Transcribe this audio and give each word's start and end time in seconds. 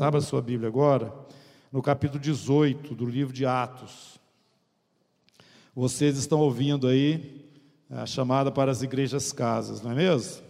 Abra 0.00 0.20
sua 0.20 0.42
Bíblia 0.42 0.68
agora, 0.68 1.14
no 1.70 1.80
capítulo 1.80 2.20
18 2.20 2.94
do 2.94 3.06
livro 3.06 3.32
de 3.32 3.46
Atos. 3.46 4.20
Vocês 5.74 6.18
estão 6.18 6.40
ouvindo 6.40 6.88
aí 6.88 7.48
a 7.88 8.04
chamada 8.04 8.50
para 8.50 8.70
as 8.70 8.82
igrejas 8.82 9.32
casas, 9.32 9.80
não 9.80 9.92
é 9.92 9.94
mesmo? 9.94 10.42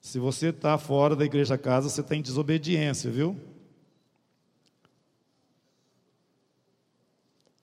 Se 0.00 0.18
você 0.18 0.48
está 0.48 0.78
fora 0.78 1.14
da 1.14 1.24
igreja 1.24 1.58
casa, 1.58 1.88
você 1.88 2.00
está 2.00 2.16
em 2.16 2.22
desobediência, 2.22 3.10
viu? 3.10 3.38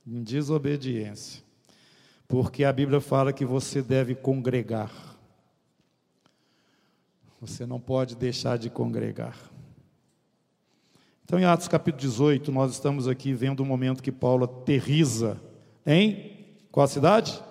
Em 0.06 0.22
desobediência. 0.22 1.44
Porque 2.28 2.64
a 2.64 2.72
Bíblia 2.72 3.02
fala 3.02 3.34
que 3.34 3.44
você 3.44 3.82
deve 3.82 4.14
congregar. 4.14 5.13
Você 7.46 7.66
não 7.66 7.78
pode 7.78 8.16
deixar 8.16 8.58
de 8.58 8.70
congregar. 8.70 9.38
Então, 11.26 11.38
em 11.38 11.44
Atos 11.44 11.68
capítulo 11.68 12.00
18, 12.00 12.54
nós 12.54 12.72
estamos 12.72 13.06
aqui 13.06 13.34
vendo 13.34 13.60
o 13.60 13.66
momento 13.66 14.02
que 14.02 14.14
Paulo 14.14 14.46
aterriza 14.46 15.38
em 15.86 16.56
qual 16.72 16.88
cidade? 16.88 17.44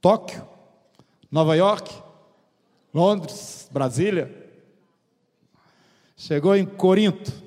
Tóquio, 0.00 0.44
Nova 1.30 1.54
York, 1.54 1.94
Londres, 2.92 3.70
Brasília. 3.72 4.50
Chegou 6.16 6.56
em 6.56 6.66
Corinto. 6.66 7.43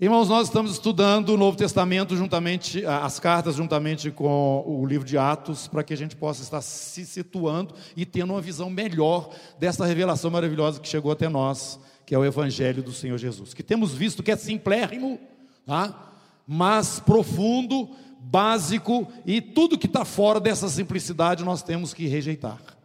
Irmãos, 0.00 0.28
nós 0.28 0.46
estamos 0.46 0.70
estudando 0.70 1.30
o 1.30 1.36
Novo 1.36 1.56
Testamento 1.56 2.16
juntamente, 2.16 2.86
as 2.86 3.18
cartas 3.18 3.56
juntamente 3.56 4.12
com 4.12 4.62
o 4.64 4.86
livro 4.86 5.04
de 5.04 5.18
Atos, 5.18 5.66
para 5.66 5.82
que 5.82 5.92
a 5.92 5.96
gente 5.96 6.14
possa 6.14 6.40
estar 6.40 6.60
se 6.60 7.04
situando 7.04 7.74
e 7.96 8.06
tendo 8.06 8.32
uma 8.32 8.40
visão 8.40 8.70
melhor 8.70 9.30
dessa 9.58 9.84
revelação 9.84 10.30
maravilhosa 10.30 10.78
que 10.78 10.86
chegou 10.86 11.10
até 11.10 11.28
nós, 11.28 11.80
que 12.06 12.14
é 12.14 12.18
o 12.18 12.24
Evangelho 12.24 12.80
do 12.80 12.92
Senhor 12.92 13.18
Jesus. 13.18 13.52
Que 13.52 13.62
temos 13.64 13.92
visto 13.92 14.22
que 14.22 14.30
é 14.30 14.36
simplérrimo, 14.36 15.18
tá? 15.66 16.12
mas 16.46 17.00
profundo, 17.00 17.90
básico, 18.20 19.04
e 19.26 19.40
tudo 19.40 19.76
que 19.76 19.86
está 19.86 20.04
fora 20.04 20.38
dessa 20.38 20.68
simplicidade 20.68 21.42
nós 21.42 21.60
temos 21.60 21.92
que 21.92 22.06
rejeitar. 22.06 22.77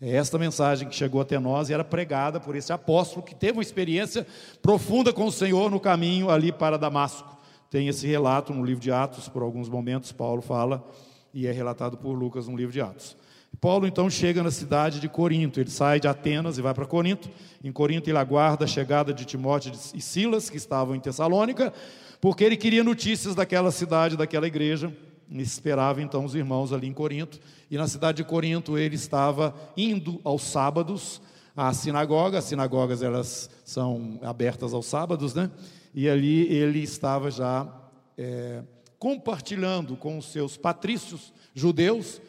É 0.00 0.14
esta 0.14 0.38
mensagem 0.38 0.88
que 0.88 0.94
chegou 0.94 1.20
até 1.20 1.40
nós 1.40 1.68
e 1.68 1.74
era 1.74 1.82
pregada 1.82 2.38
por 2.38 2.54
esse 2.54 2.72
apóstolo 2.72 3.20
que 3.20 3.34
teve 3.34 3.54
uma 3.54 3.62
experiência 3.62 4.24
profunda 4.62 5.12
com 5.12 5.24
o 5.26 5.32
Senhor 5.32 5.68
no 5.72 5.80
caminho 5.80 6.30
ali 6.30 6.52
para 6.52 6.78
Damasco. 6.78 7.36
Tem 7.68 7.88
esse 7.88 8.06
relato 8.06 8.54
no 8.54 8.64
livro 8.64 8.80
de 8.80 8.92
Atos, 8.92 9.28
por 9.28 9.42
alguns 9.42 9.68
momentos 9.68 10.12
Paulo 10.12 10.40
fala 10.40 10.88
e 11.34 11.48
é 11.48 11.52
relatado 11.52 11.96
por 11.96 12.12
Lucas 12.12 12.46
no 12.46 12.56
livro 12.56 12.72
de 12.72 12.80
Atos. 12.80 13.16
Paulo 13.60 13.88
então 13.88 14.08
chega 14.08 14.40
na 14.40 14.52
cidade 14.52 15.00
de 15.00 15.08
Corinto, 15.08 15.58
ele 15.58 15.70
sai 15.70 15.98
de 15.98 16.06
Atenas 16.06 16.58
e 16.58 16.62
vai 16.62 16.72
para 16.72 16.86
Corinto. 16.86 17.28
Em 17.62 17.72
Corinto 17.72 18.08
ele 18.08 18.18
aguarda 18.18 18.66
a 18.66 18.68
chegada 18.68 19.12
de 19.12 19.24
Timóteo 19.24 19.72
e 19.92 20.00
Silas, 20.00 20.48
que 20.48 20.56
estavam 20.56 20.94
em 20.94 21.00
Tessalônica, 21.00 21.72
porque 22.20 22.44
ele 22.44 22.56
queria 22.56 22.84
notícias 22.84 23.34
daquela 23.34 23.72
cidade, 23.72 24.16
daquela 24.16 24.46
igreja 24.46 24.92
esperava 25.30 26.00
então 26.02 26.24
os 26.24 26.34
irmãos 26.34 26.72
ali 26.72 26.86
em 26.86 26.92
Corinto, 26.92 27.38
e 27.70 27.76
na 27.76 27.86
cidade 27.86 28.18
de 28.18 28.24
Corinto 28.24 28.78
ele 28.78 28.96
estava 28.96 29.54
indo 29.76 30.20
aos 30.24 30.42
sábados 30.42 31.20
à 31.56 31.72
sinagoga, 31.72 32.38
as 32.38 32.44
sinagogas 32.44 33.02
elas 33.02 33.50
são 33.64 34.18
abertas 34.22 34.72
aos 34.72 34.86
sábados, 34.86 35.34
né? 35.34 35.50
E 35.94 36.08
ali 36.08 36.46
ele 36.52 36.80
estava 36.80 37.30
já 37.30 37.66
é, 38.16 38.62
compartilhando 38.98 39.96
com 39.96 40.18
os 40.18 40.26
seus 40.26 40.56
patrícios 40.56 41.32
judeus 41.54 42.20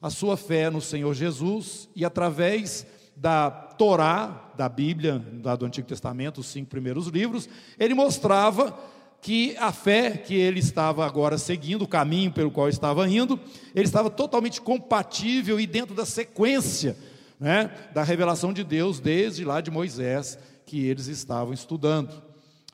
a 0.00 0.10
sua 0.10 0.36
fé 0.36 0.68
no 0.68 0.80
Senhor 0.80 1.14
Jesus. 1.14 1.88
E 1.94 2.04
através 2.04 2.86
da 3.16 3.50
Torá, 3.50 4.50
da 4.56 4.68
Bíblia, 4.68 5.18
do 5.18 5.66
Antigo 5.66 5.86
Testamento, 5.86 6.40
os 6.40 6.46
cinco 6.46 6.70
primeiros 6.70 7.06
livros, 7.06 7.48
ele 7.78 7.94
mostrava 7.94 8.76
que 9.22 9.56
a 9.56 9.70
fé 9.72 10.10
que 10.10 10.34
ele 10.34 10.58
estava 10.58 11.06
agora 11.06 11.38
seguindo, 11.38 11.82
o 11.82 11.88
caminho 11.88 12.32
pelo 12.32 12.50
qual 12.50 12.68
estava 12.68 13.08
indo, 13.08 13.38
ele 13.72 13.84
estava 13.84 14.10
totalmente 14.10 14.60
compatível 14.60 15.60
e 15.60 15.66
dentro 15.66 15.94
da 15.94 16.04
sequência 16.04 16.96
né, 17.38 17.70
da 17.94 18.02
revelação 18.02 18.52
de 18.52 18.64
Deus, 18.64 18.98
desde 18.98 19.44
lá 19.44 19.60
de 19.60 19.70
Moisés, 19.70 20.36
que 20.66 20.84
eles 20.84 21.06
estavam 21.06 21.54
estudando 21.54 22.10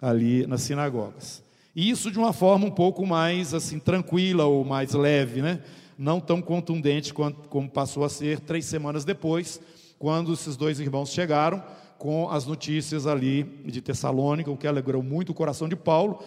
ali 0.01 0.47
nas 0.47 0.63
sinagogas. 0.63 1.43
E 1.77 1.91
isso 1.91 2.11
de 2.11 2.19
uma 2.19 2.33
forma 2.33 2.67
um 2.67 2.71
pouco 2.71 3.07
mais 3.07 3.53
assim 3.53 3.79
tranquila 3.79 4.47
ou 4.47 4.65
mais 4.65 4.95
leve, 4.95 5.43
né? 5.43 5.61
não 5.99 6.19
tão 6.19 6.41
contundente 6.41 7.13
quanto, 7.13 7.47
como 7.51 7.69
passou 7.69 8.05
a 8.05 8.09
ser 8.09 8.41
três 8.41 8.65
semanas 8.65 9.05
depois, 9.05 9.61
quando 9.99 10.33
esses 10.33 10.57
dois 10.57 10.81
irmãos 10.81 11.11
chegaram 11.11 11.63
com 11.99 12.31
as 12.31 12.47
notícias 12.47 13.07
ali 13.07 13.43
de 13.65 13.81
Tessalônica, 13.81 14.51
o 14.51 14.57
que 14.57 14.67
alegrou 14.67 15.03
muito 15.03 15.31
o 15.31 15.35
coração 15.35 15.69
de 15.69 15.75
Paulo. 15.77 16.23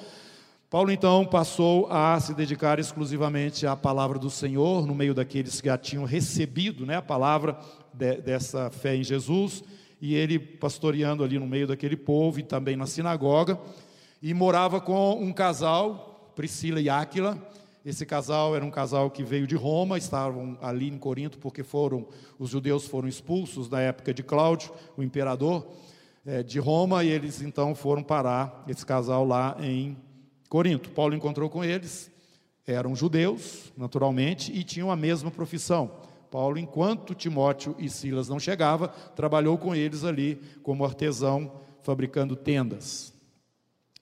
Paulo 0.70 0.92
então 0.92 1.26
passou 1.26 1.88
a 1.92 2.20
se 2.20 2.34
dedicar 2.34 2.80
exclusivamente 2.80 3.66
à 3.66 3.76
palavra 3.76 4.20
do 4.20 4.30
Senhor, 4.30 4.86
no 4.86 4.94
meio 4.94 5.14
daqueles 5.14 5.60
que 5.60 5.68
já 5.68 5.78
tinham 5.78 6.06
recebido 6.06 6.86
né, 6.86 6.98
a 6.98 7.02
palavra 7.02 7.58
de, 7.94 8.18
dessa 8.18 8.70
fé 8.70 8.96
em 8.96 9.04
Jesus, 9.04 9.64
e 10.02 10.16
ele 10.16 10.40
pastoreando 10.40 11.24
ali 11.24 11.38
no 11.40 11.48
meio 11.48 11.68
daquele 11.68 11.98
povo 11.98 12.40
e 12.40 12.44
também 12.44 12.76
na 12.76 12.86
sinagoga, 12.86 13.60
e 14.22 14.34
morava 14.34 14.80
com 14.80 15.14
um 15.22 15.34
casal, 15.34 16.32
Priscila 16.36 16.80
e 16.80 16.90
Áquila, 16.90 17.38
esse 17.84 18.06
casal 18.06 18.56
era 18.56 18.64
um 18.64 18.70
casal 18.70 19.10
que 19.10 19.24
veio 19.24 19.48
de 19.48 19.56
Roma, 19.56 19.98
estavam 19.98 20.58
ali 20.62 20.88
em 20.88 20.98
Corinto 20.98 21.40
porque 21.40 21.64
foram 21.64 22.08
os 22.38 22.50
judeus 22.50 22.86
foram 22.86 23.08
expulsos 23.08 23.70
na 23.70 23.82
época 23.82 24.14
de 24.14 24.22
Cláudio, 24.22 24.72
o 24.96 25.02
imperador 25.02 25.68
é, 26.26 26.44
de 26.44 26.60
Roma, 26.60 27.04
e 27.04 27.10
eles 27.10 27.42
então 27.42 27.74
foram 27.74 28.04
parar 28.04 28.64
esse 28.68 28.86
casal 28.86 29.26
lá 29.26 29.58
em 29.60 29.98
Corinto. 30.48 30.92
Paulo 30.92 31.16
encontrou 31.16 31.50
com 31.50 31.64
eles, 31.64 32.12
eram 32.68 32.96
judeus, 32.96 33.74
naturalmente, 33.76 34.52
e 34.52 34.64
tinham 34.64 34.92
a 34.92 34.96
mesma 34.96 35.32
profissão. 35.32 35.92
Paulo, 36.30 36.58
enquanto 36.58 37.16
Timóteo 37.16 37.76
e 37.80 37.90
Silas 37.90 38.30
não 38.30 38.40
chegavam, 38.40 38.90
trabalhou 39.16 39.58
com 39.58 39.76
eles 39.76 40.04
ali 40.04 40.40
como 40.62 40.86
artesão, 40.86 41.52
fabricando 41.82 42.36
tendas. 42.36 43.12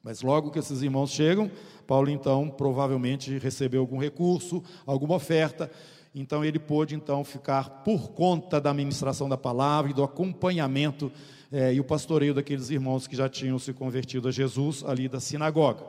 Mas 0.04 0.22
logo 0.22 0.52
que 0.52 0.60
esses 0.60 0.82
irmãos 0.82 1.12
chegam, 1.12 1.50
Paulo 1.90 2.12
então 2.12 2.48
provavelmente 2.52 3.40
recebeu 3.40 3.82
algum 3.82 3.98
recurso, 3.98 4.64
alguma 4.86 5.16
oferta, 5.16 5.72
então 6.14 6.46
ele 6.46 6.60
pôde 6.60 6.94
então 6.94 7.24
ficar 7.24 7.82
por 7.84 8.12
conta 8.12 8.62
da 8.62 8.72
ministração 8.72 9.28
da 9.28 9.36
palavra 9.36 9.90
e 9.90 9.94
do 9.96 10.04
acompanhamento 10.04 11.12
é, 11.52 11.74
e 11.74 11.80
o 11.80 11.84
pastoreio 11.84 12.32
daqueles 12.32 12.70
irmãos 12.70 13.08
que 13.08 13.16
já 13.16 13.28
tinham 13.28 13.58
se 13.58 13.74
convertido 13.74 14.28
a 14.28 14.32
Jesus 14.32 14.84
ali 14.86 15.10
da 15.10 15.20
sinagoga. 15.20 15.84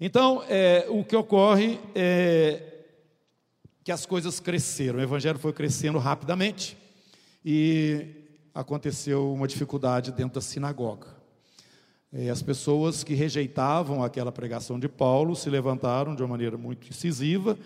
Então, 0.00 0.44
é, 0.48 0.86
o 0.88 1.02
que 1.02 1.16
ocorre 1.16 1.80
é 1.92 2.62
que 3.82 3.90
as 3.90 4.06
coisas 4.06 4.38
cresceram, 4.38 5.00
o 5.00 5.02
evangelho 5.02 5.40
foi 5.40 5.52
crescendo 5.52 5.98
rapidamente 5.98 6.76
e 7.44 8.06
aconteceu 8.54 9.32
uma 9.32 9.48
dificuldade 9.48 10.12
dentro 10.12 10.34
da 10.36 10.40
sinagoga. 10.40 11.19
E 12.12 12.28
as 12.28 12.42
pessoas 12.42 13.04
que 13.04 13.14
rejeitavam 13.14 14.02
aquela 14.02 14.32
pregação 14.32 14.80
de 14.80 14.88
Paulo 14.88 15.36
se 15.36 15.48
levantaram 15.48 16.14
de 16.14 16.22
uma 16.22 16.28
maneira 16.28 16.58
muito 16.58 16.88
incisiva. 16.88 17.56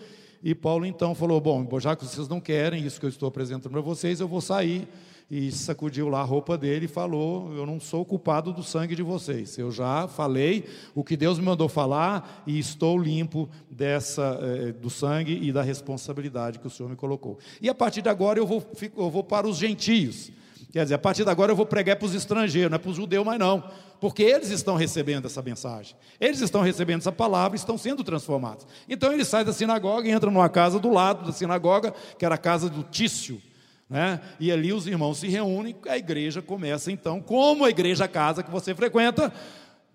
E 0.43 0.53
Paulo 0.53 0.85
então 0.85 1.15
falou: 1.15 1.41
Bom, 1.41 1.67
já 1.79 1.95
que 1.95 2.05
vocês 2.05 2.27
não 2.27 2.39
querem 2.39 2.85
isso 2.85 2.99
que 2.99 3.07
eu 3.07 3.09
estou 3.09 3.27
apresentando 3.27 3.71
para 3.71 3.81
vocês, 3.81 4.19
eu 4.19 4.27
vou 4.27 4.41
sair. 4.41 4.87
E 5.31 5.51
sacudiu 5.51 6.07
lá 6.07 6.21
a 6.21 6.23
roupa 6.23 6.55
dele 6.55 6.85
e 6.85 6.87
falou: 6.87 7.51
Eu 7.55 7.65
não 7.65 7.79
sou 7.79 8.05
culpado 8.05 8.53
do 8.53 8.61
sangue 8.61 8.95
de 8.95 9.01
vocês. 9.01 9.57
Eu 9.57 9.71
já 9.71 10.07
falei 10.07 10.65
o 10.93 11.03
que 11.03 11.17
Deus 11.17 11.39
me 11.39 11.45
mandou 11.45 11.67
falar 11.67 12.43
e 12.45 12.59
estou 12.59 12.99
limpo 12.99 13.49
dessa 13.67 14.39
eh, 14.39 14.71
do 14.73 14.91
sangue 14.91 15.39
e 15.41 15.51
da 15.51 15.63
responsabilidade 15.63 16.59
que 16.59 16.67
o 16.67 16.69
Senhor 16.69 16.87
me 16.87 16.95
colocou. 16.95 17.39
E 17.59 17.67
a 17.67 17.73
partir 17.73 18.03
de 18.03 18.09
agora 18.09 18.37
eu 18.37 18.45
vou, 18.45 18.63
eu 18.95 19.09
vou 19.09 19.23
para 19.23 19.47
os 19.47 19.57
gentios. 19.57 20.31
Quer 20.75 20.83
dizer, 20.83 20.95
a 20.95 20.99
partir 20.99 21.23
de 21.23 21.29
agora 21.29 21.53
eu 21.53 21.55
vou 21.55 21.65
pregar 21.65 21.95
para 21.95 22.05
os 22.05 22.13
estrangeiros, 22.13 22.69
não 22.69 22.75
é 22.75 22.77
para 22.77 22.89
os 22.89 22.97
judeus 22.97 23.25
mais 23.25 23.39
não, 23.39 23.63
porque 24.01 24.21
eles 24.21 24.49
estão 24.49 24.75
recebendo 24.75 25.25
essa 25.25 25.41
mensagem, 25.41 25.95
eles 26.19 26.41
estão 26.41 26.61
recebendo 26.61 26.99
essa 26.99 27.13
palavra, 27.13 27.55
estão 27.55 27.77
sendo 27.77 28.03
transformados. 28.03 28.67
Então 28.89 29.13
ele 29.13 29.23
sai 29.23 29.45
da 29.45 29.53
sinagoga 29.53 30.05
e 30.05 30.11
entra 30.11 30.29
numa 30.29 30.49
casa 30.49 30.77
do 30.77 30.91
lado 30.91 31.25
da 31.25 31.31
sinagoga, 31.31 31.93
que 32.19 32.25
era 32.25 32.35
a 32.35 32.37
casa 32.37 32.69
do 32.69 32.83
Tício, 32.83 33.41
né? 33.89 34.19
E 34.37 34.51
ali 34.51 34.73
os 34.73 34.85
irmãos 34.85 35.17
se 35.17 35.29
reúnem, 35.29 35.73
a 35.87 35.97
igreja 35.97 36.41
começa 36.41 36.91
então, 36.91 37.21
como 37.21 37.63
a 37.63 37.69
igreja 37.69 38.05
casa 38.05 38.43
que 38.43 38.51
você 38.51 38.75
frequenta, 38.75 39.31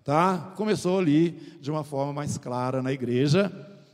tá? 0.03 0.51
Começou 0.55 0.97
ali 0.97 1.59
de 1.61 1.69
uma 1.69 1.83
forma 1.83 2.11
mais 2.11 2.39
clara 2.39 2.81
na 2.81 2.91
igreja. 2.91 3.51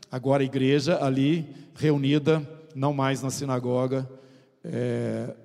Agora 0.09 0.41
a 0.41 0.45
igreja 0.45 1.03
ali 1.03 1.53
reunida, 1.75 2.49
não 2.73 2.93
mais 2.93 3.21
na 3.21 3.29
sinagoga, 3.29 4.09
é, 4.63 5.35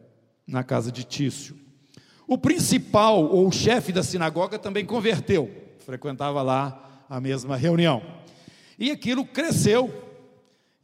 na 0.53 0.63
casa 0.63 0.93
de 0.93 1.03
Tício. 1.03 1.57
O 2.29 2.39
principal 2.39 3.25
ou 3.25 3.51
chefe 3.51 3.93
da 3.93 4.03
sinagoga 4.03 4.59
também 4.59 4.85
converteu, 4.85 5.51
frequentava 5.85 6.43
lá 6.43 7.05
a 7.09 7.21
mesma 7.21 7.57
reunião. 7.57 8.03
E 8.79 8.91
aquilo 8.91 9.25
cresceu. 9.25 9.93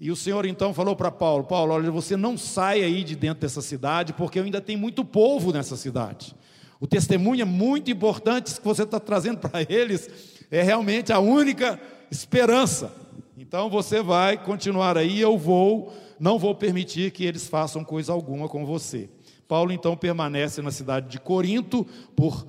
E 0.01 0.11
o 0.11 0.17
Senhor 0.17 0.47
então 0.47 0.73
falou 0.73 0.97
para 0.97 1.11
Paulo: 1.11 1.45
Paulo, 1.45 1.75
olha, 1.75 1.91
você 1.91 2.17
não 2.17 2.37
sai 2.37 2.83
aí 2.83 3.05
de 3.05 3.15
dentro 3.15 3.41
dessa 3.41 3.63
cidade, 3.63 4.13
porque 4.13 4.39
ainda 4.39 4.61
tem 4.61 4.77
muito 4.77 5.05
povo 5.05 5.53
nessa 5.53 5.77
cidade. 5.77 6.35
O 6.81 6.87
testemunho 6.87 7.43
é 7.43 7.45
muito 7.45 7.91
importante 7.91 8.55
que 8.55 8.65
você 8.65 8.85
está 8.85 9.01
trazendo 9.01 9.39
para 9.39 9.63
eles, 9.69 10.09
é 10.51 10.63
realmente 10.63 11.13
a 11.13 11.19
única 11.19 11.81
esperança. 12.11 12.93
Então 13.37 13.69
você 13.69 14.03
vai 14.03 14.37
continuar 14.37 14.97
aí, 14.97 15.21
eu 15.21 15.37
vou, 15.37 15.93
não 16.21 16.39
vou 16.39 16.55
permitir 16.55 17.11
que 17.11 17.25
eles 17.25 17.49
façam 17.49 17.83
coisa 17.83 18.13
alguma 18.13 18.49
com 18.49 18.65
você. 18.65 19.09
Paulo 19.49 19.73
então 19.73 19.97
permanece 19.97 20.61
na 20.61 20.71
cidade 20.71 21.09
de 21.09 21.19
Corinto 21.19 21.87
por 22.15 22.47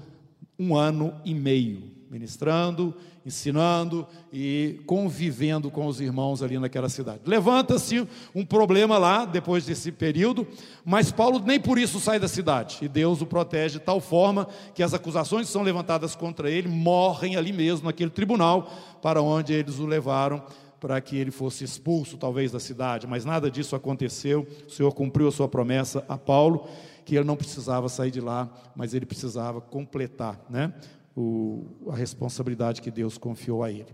um 0.59 0.75
ano 0.75 1.15
e 1.23 1.33
meio, 1.33 1.83
ministrando, 2.11 2.93
ensinando 3.25 4.05
e 4.33 4.81
convivendo 4.85 5.71
com 5.71 5.85
os 5.85 6.01
irmãos 6.01 6.43
ali 6.43 6.59
naquela 6.59 6.89
cidade. 6.89 7.21
Levanta-se 7.25 8.05
um 8.35 8.45
problema 8.45 8.97
lá 8.97 9.23
depois 9.23 9.65
desse 9.65 9.91
período, 9.91 10.45
mas 10.83 11.11
Paulo 11.11 11.39
nem 11.39 11.59
por 11.59 11.79
isso 11.79 11.99
sai 11.99 12.19
da 12.19 12.27
cidade, 12.27 12.79
e 12.81 12.89
Deus 12.89 13.21
o 13.21 13.25
protege 13.25 13.79
de 13.79 13.85
tal 13.85 14.01
forma 14.01 14.47
que 14.75 14.83
as 14.83 14.93
acusações 14.93 15.47
que 15.47 15.53
são 15.53 15.61
levantadas 15.61 16.15
contra 16.15 16.51
ele 16.51 16.67
morrem 16.67 17.37
ali 17.37 17.53
mesmo, 17.53 17.85
naquele 17.85 18.09
tribunal 18.11 18.69
para 19.01 19.21
onde 19.21 19.53
eles 19.53 19.79
o 19.79 19.85
levaram 19.85 20.43
para 20.79 20.99
que 21.01 21.17
ele 21.17 21.31
fosse 21.31 21.63
expulso, 21.63 22.17
talvez, 22.17 22.51
da 22.51 22.59
cidade, 22.59 23.05
mas 23.05 23.25
nada 23.25 23.51
disso 23.51 23.75
aconteceu. 23.75 24.47
O 24.65 24.71
Senhor 24.71 24.93
cumpriu 24.93 25.27
a 25.27 25.31
sua 25.31 25.47
promessa 25.47 26.05
a 26.07 26.17
Paulo 26.17 26.67
que 27.09 27.15
ele 27.15 27.25
não 27.25 27.35
precisava 27.35 27.89
sair 27.89 28.11
de 28.11 28.21
lá, 28.21 28.47
mas 28.75 28.93
ele 28.93 29.03
precisava 29.03 29.59
completar 29.59 30.39
né, 30.47 30.71
o, 31.17 31.65
a 31.89 31.95
responsabilidade 31.95 32.83
que 32.83 32.91
Deus 32.91 33.17
confiou 33.17 33.63
a 33.63 33.71
ele. 33.71 33.87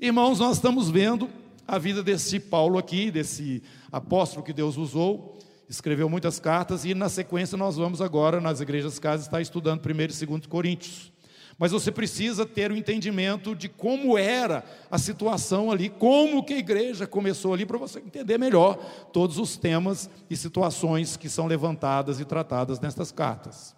Irmãos, 0.00 0.38
nós 0.38 0.58
estamos 0.58 0.88
vendo 0.88 1.28
a 1.66 1.76
vida 1.76 2.04
desse 2.04 2.38
Paulo 2.38 2.78
aqui, 2.78 3.10
desse 3.10 3.64
apóstolo 3.90 4.44
que 4.44 4.52
Deus 4.52 4.76
usou, 4.76 5.36
escreveu 5.68 6.08
muitas 6.08 6.38
cartas, 6.38 6.84
e 6.84 6.94
na 6.94 7.08
sequência 7.08 7.58
nós 7.58 7.76
vamos 7.76 8.00
agora, 8.00 8.40
nas 8.40 8.60
igrejas 8.60 8.96
casas, 8.96 9.26
estar 9.26 9.40
estudando 9.40 9.84
1 9.84 10.00
e 10.22 10.26
2 10.26 10.46
Coríntios. 10.46 11.11
Mas 11.58 11.72
você 11.72 11.92
precisa 11.92 12.46
ter 12.46 12.70
o 12.70 12.74
um 12.74 12.76
entendimento 12.76 13.54
de 13.54 13.68
como 13.68 14.16
era 14.18 14.64
a 14.90 14.98
situação 14.98 15.70
ali, 15.70 15.88
como 15.88 16.42
que 16.42 16.54
a 16.54 16.58
igreja 16.58 17.06
começou 17.06 17.54
ali, 17.54 17.66
para 17.66 17.78
você 17.78 17.98
entender 17.98 18.38
melhor 18.38 18.76
todos 19.12 19.38
os 19.38 19.56
temas 19.56 20.08
e 20.28 20.36
situações 20.36 21.16
que 21.16 21.28
são 21.28 21.46
levantadas 21.46 22.20
e 22.20 22.24
tratadas 22.24 22.80
nestas 22.80 23.12
cartas. 23.12 23.74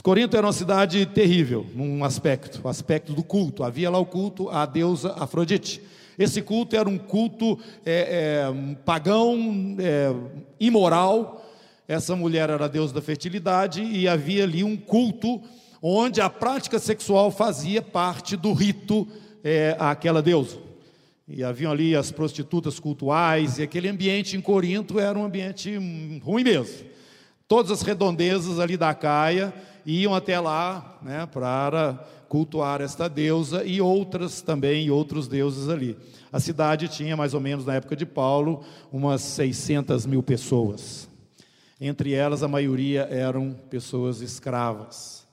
Corinto 0.00 0.36
era 0.36 0.46
uma 0.46 0.52
cidade 0.52 1.04
terrível, 1.04 1.66
num 1.74 2.02
aspecto, 2.02 2.60
o 2.64 2.68
aspecto 2.68 3.12
do 3.12 3.22
culto. 3.22 3.62
Havia 3.62 3.90
lá 3.90 3.98
o 3.98 4.06
culto 4.06 4.48
à 4.48 4.64
deusa 4.64 5.12
Afrodite. 5.18 5.82
Esse 6.18 6.40
culto 6.40 6.74
era 6.74 6.88
um 6.88 6.98
culto 6.98 7.58
é, 7.84 8.46
é, 8.48 8.74
pagão, 8.84 9.76
é, 9.78 10.14
imoral. 10.58 11.44
Essa 11.86 12.16
mulher 12.16 12.48
era 12.48 12.64
a 12.64 12.68
deusa 12.68 12.94
da 12.94 13.02
fertilidade 13.02 13.82
e 13.82 14.08
havia 14.08 14.44
ali 14.44 14.64
um 14.64 14.76
culto 14.76 15.40
onde 15.82 16.20
a 16.20 16.30
prática 16.30 16.78
sexual 16.78 17.32
fazia 17.32 17.82
parte 17.82 18.36
do 18.36 18.52
rito 18.52 19.08
é, 19.42 19.76
àquela 19.80 20.22
deusa. 20.22 20.56
E 21.26 21.42
haviam 21.42 21.72
ali 21.72 21.96
as 21.96 22.12
prostitutas 22.12 22.78
cultuais, 22.78 23.58
e 23.58 23.62
aquele 23.62 23.88
ambiente 23.88 24.36
em 24.36 24.40
Corinto 24.40 25.00
era 25.00 25.18
um 25.18 25.24
ambiente 25.24 25.76
ruim 26.22 26.44
mesmo. 26.44 26.86
Todas 27.48 27.72
as 27.72 27.82
redondezas 27.82 28.60
ali 28.60 28.76
da 28.76 28.94
Caia 28.94 29.52
iam 29.84 30.14
até 30.14 30.38
lá 30.38 30.98
né, 31.02 31.26
para 31.26 31.98
cultuar 32.28 32.80
esta 32.80 33.08
deusa 33.08 33.64
e 33.64 33.80
outras 33.80 34.40
também, 34.40 34.86
e 34.86 34.90
outros 34.90 35.28
deuses 35.28 35.68
ali. 35.68 35.98
A 36.32 36.40
cidade 36.40 36.88
tinha, 36.88 37.16
mais 37.16 37.34
ou 37.34 37.40
menos 37.40 37.66
na 37.66 37.74
época 37.74 37.94
de 37.94 38.06
Paulo, 38.06 38.64
umas 38.90 39.20
600 39.20 40.06
mil 40.06 40.22
pessoas. 40.22 41.08
Entre 41.80 42.14
elas, 42.14 42.42
a 42.42 42.48
maioria 42.48 43.02
eram 43.10 43.52
pessoas 43.68 44.20
escravas. 44.20 45.26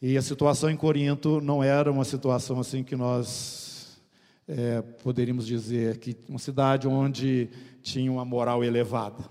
E 0.00 0.16
a 0.16 0.22
situação 0.22 0.68
em 0.68 0.76
Corinto 0.76 1.40
não 1.40 1.64
era 1.64 1.90
uma 1.90 2.04
situação 2.04 2.60
assim 2.60 2.84
que 2.84 2.94
nós 2.94 3.98
é, 4.46 4.82
poderíamos 5.02 5.46
dizer 5.46 5.96
que 5.98 6.14
uma 6.28 6.38
cidade 6.38 6.86
onde 6.86 7.48
tinha 7.82 8.12
uma 8.12 8.24
moral 8.24 8.62
elevada. 8.62 9.24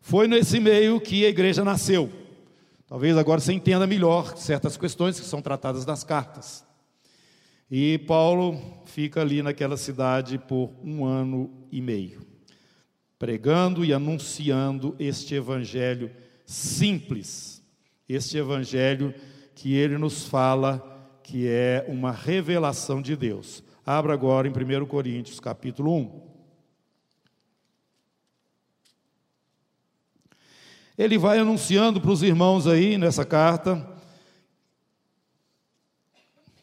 Foi 0.00 0.26
nesse 0.26 0.58
meio 0.58 1.00
que 1.00 1.24
a 1.24 1.28
igreja 1.28 1.64
nasceu. 1.64 2.10
Talvez 2.88 3.16
agora 3.16 3.40
você 3.40 3.52
entenda 3.52 3.86
melhor 3.86 4.36
certas 4.36 4.76
questões 4.76 5.20
que 5.20 5.26
são 5.26 5.40
tratadas 5.40 5.86
nas 5.86 6.02
cartas. 6.02 6.64
E 7.70 7.98
Paulo 7.98 8.60
fica 8.84 9.20
ali 9.20 9.42
naquela 9.42 9.76
cidade 9.76 10.38
por 10.38 10.70
um 10.84 11.04
ano 11.04 11.50
e 11.70 11.80
meio, 11.80 12.24
pregando 13.18 13.84
e 13.84 13.92
anunciando 13.92 14.94
este 14.98 15.34
evangelho 15.34 16.10
simples, 16.44 17.62
este 18.08 18.36
evangelho 18.36 19.12
que 19.56 19.74
ele 19.74 19.96
nos 19.96 20.26
fala 20.26 21.18
que 21.22 21.48
é 21.48 21.84
uma 21.88 22.12
revelação 22.12 23.00
de 23.00 23.16
Deus. 23.16 23.64
Abra 23.84 24.12
agora 24.12 24.46
em 24.46 24.50
1 24.50 24.86
Coríntios, 24.86 25.40
capítulo 25.40 25.96
1. 25.96 26.26
Ele 30.98 31.16
vai 31.16 31.38
anunciando 31.38 32.00
para 32.00 32.10
os 32.10 32.22
irmãos 32.22 32.66
aí 32.66 32.98
nessa 32.98 33.24
carta, 33.24 33.76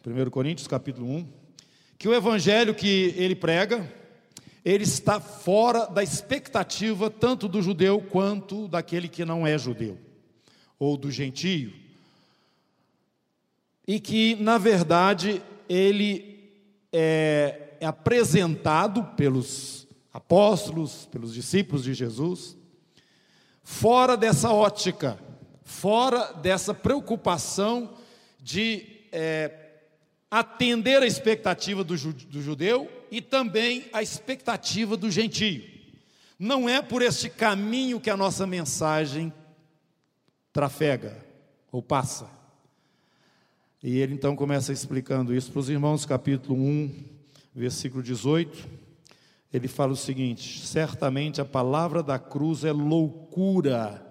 1 0.06 0.30
Coríntios, 0.30 0.68
capítulo 0.68 1.08
1, 1.08 1.28
que 1.98 2.08
o 2.08 2.14
evangelho 2.14 2.76
que 2.76 3.16
ele 3.18 3.36
prega, 3.36 3.92
ele 4.64 4.84
está 4.84 5.20
fora 5.20 5.88
da 5.88 6.04
expectativa 6.04 7.10
tanto 7.10 7.48
do 7.48 7.62
judeu 7.62 8.00
quanto 8.02 8.68
daquele 8.68 9.08
que 9.08 9.26
não 9.26 9.48
é 9.48 9.58
judeu, 9.58 9.98
ou 10.78 10.96
do 10.96 11.10
gentio 11.10 11.83
e 13.88 14.00
que, 14.00 14.36
na 14.36 14.58
verdade, 14.58 15.42
ele 15.68 16.52
é, 16.92 17.76
é 17.80 17.86
apresentado 17.86 19.04
pelos 19.16 19.88
apóstolos, 20.14 21.08
pelos 21.12 21.34
discípulos 21.34 21.84
de 21.84 21.94
Jesus, 21.94 22.56
fora 23.64 24.16
dessa 24.16 24.52
ótica, 24.52 25.20
fora 25.64 26.34
dessa 26.34 26.74
preocupação 26.74 27.96
de 28.40 28.86
é, 29.12 29.52
atender 30.30 31.02
a 31.02 31.08
expectativa 31.08 31.84
do, 31.84 31.96
do 31.96 32.42
judeu 32.42 32.90
e 33.12 33.22
também 33.22 33.86
a 33.94 34.02
expectativa 34.02 34.98
do 34.98 35.10
gentio. 35.10 35.64
Não 36.38 36.68
é 36.68 36.82
por 36.82 37.02
este 37.02 37.30
caminho 37.30 38.00
que 38.00 38.10
a 38.10 38.18
nossa 38.18 38.46
mensagem 38.46 39.32
trafega 40.52 41.24
ou 41.72 41.82
passa. 41.82 42.43
E 43.84 44.00
ele 44.00 44.14
então 44.14 44.34
começa 44.34 44.72
explicando 44.72 45.36
isso 45.36 45.52
para 45.52 45.60
os 45.60 45.70
irmãos, 45.70 46.06
capítulo 46.06 46.58
1, 46.58 47.04
versículo 47.54 48.02
18. 48.02 48.66
Ele 49.52 49.68
fala 49.68 49.92
o 49.92 49.98
seguinte: 49.98 50.66
certamente 50.66 51.42
a 51.42 51.46
palavra 51.46 52.02
da 52.02 52.18
cruz 52.18 52.64
é 52.64 52.72
loucura, 52.72 54.02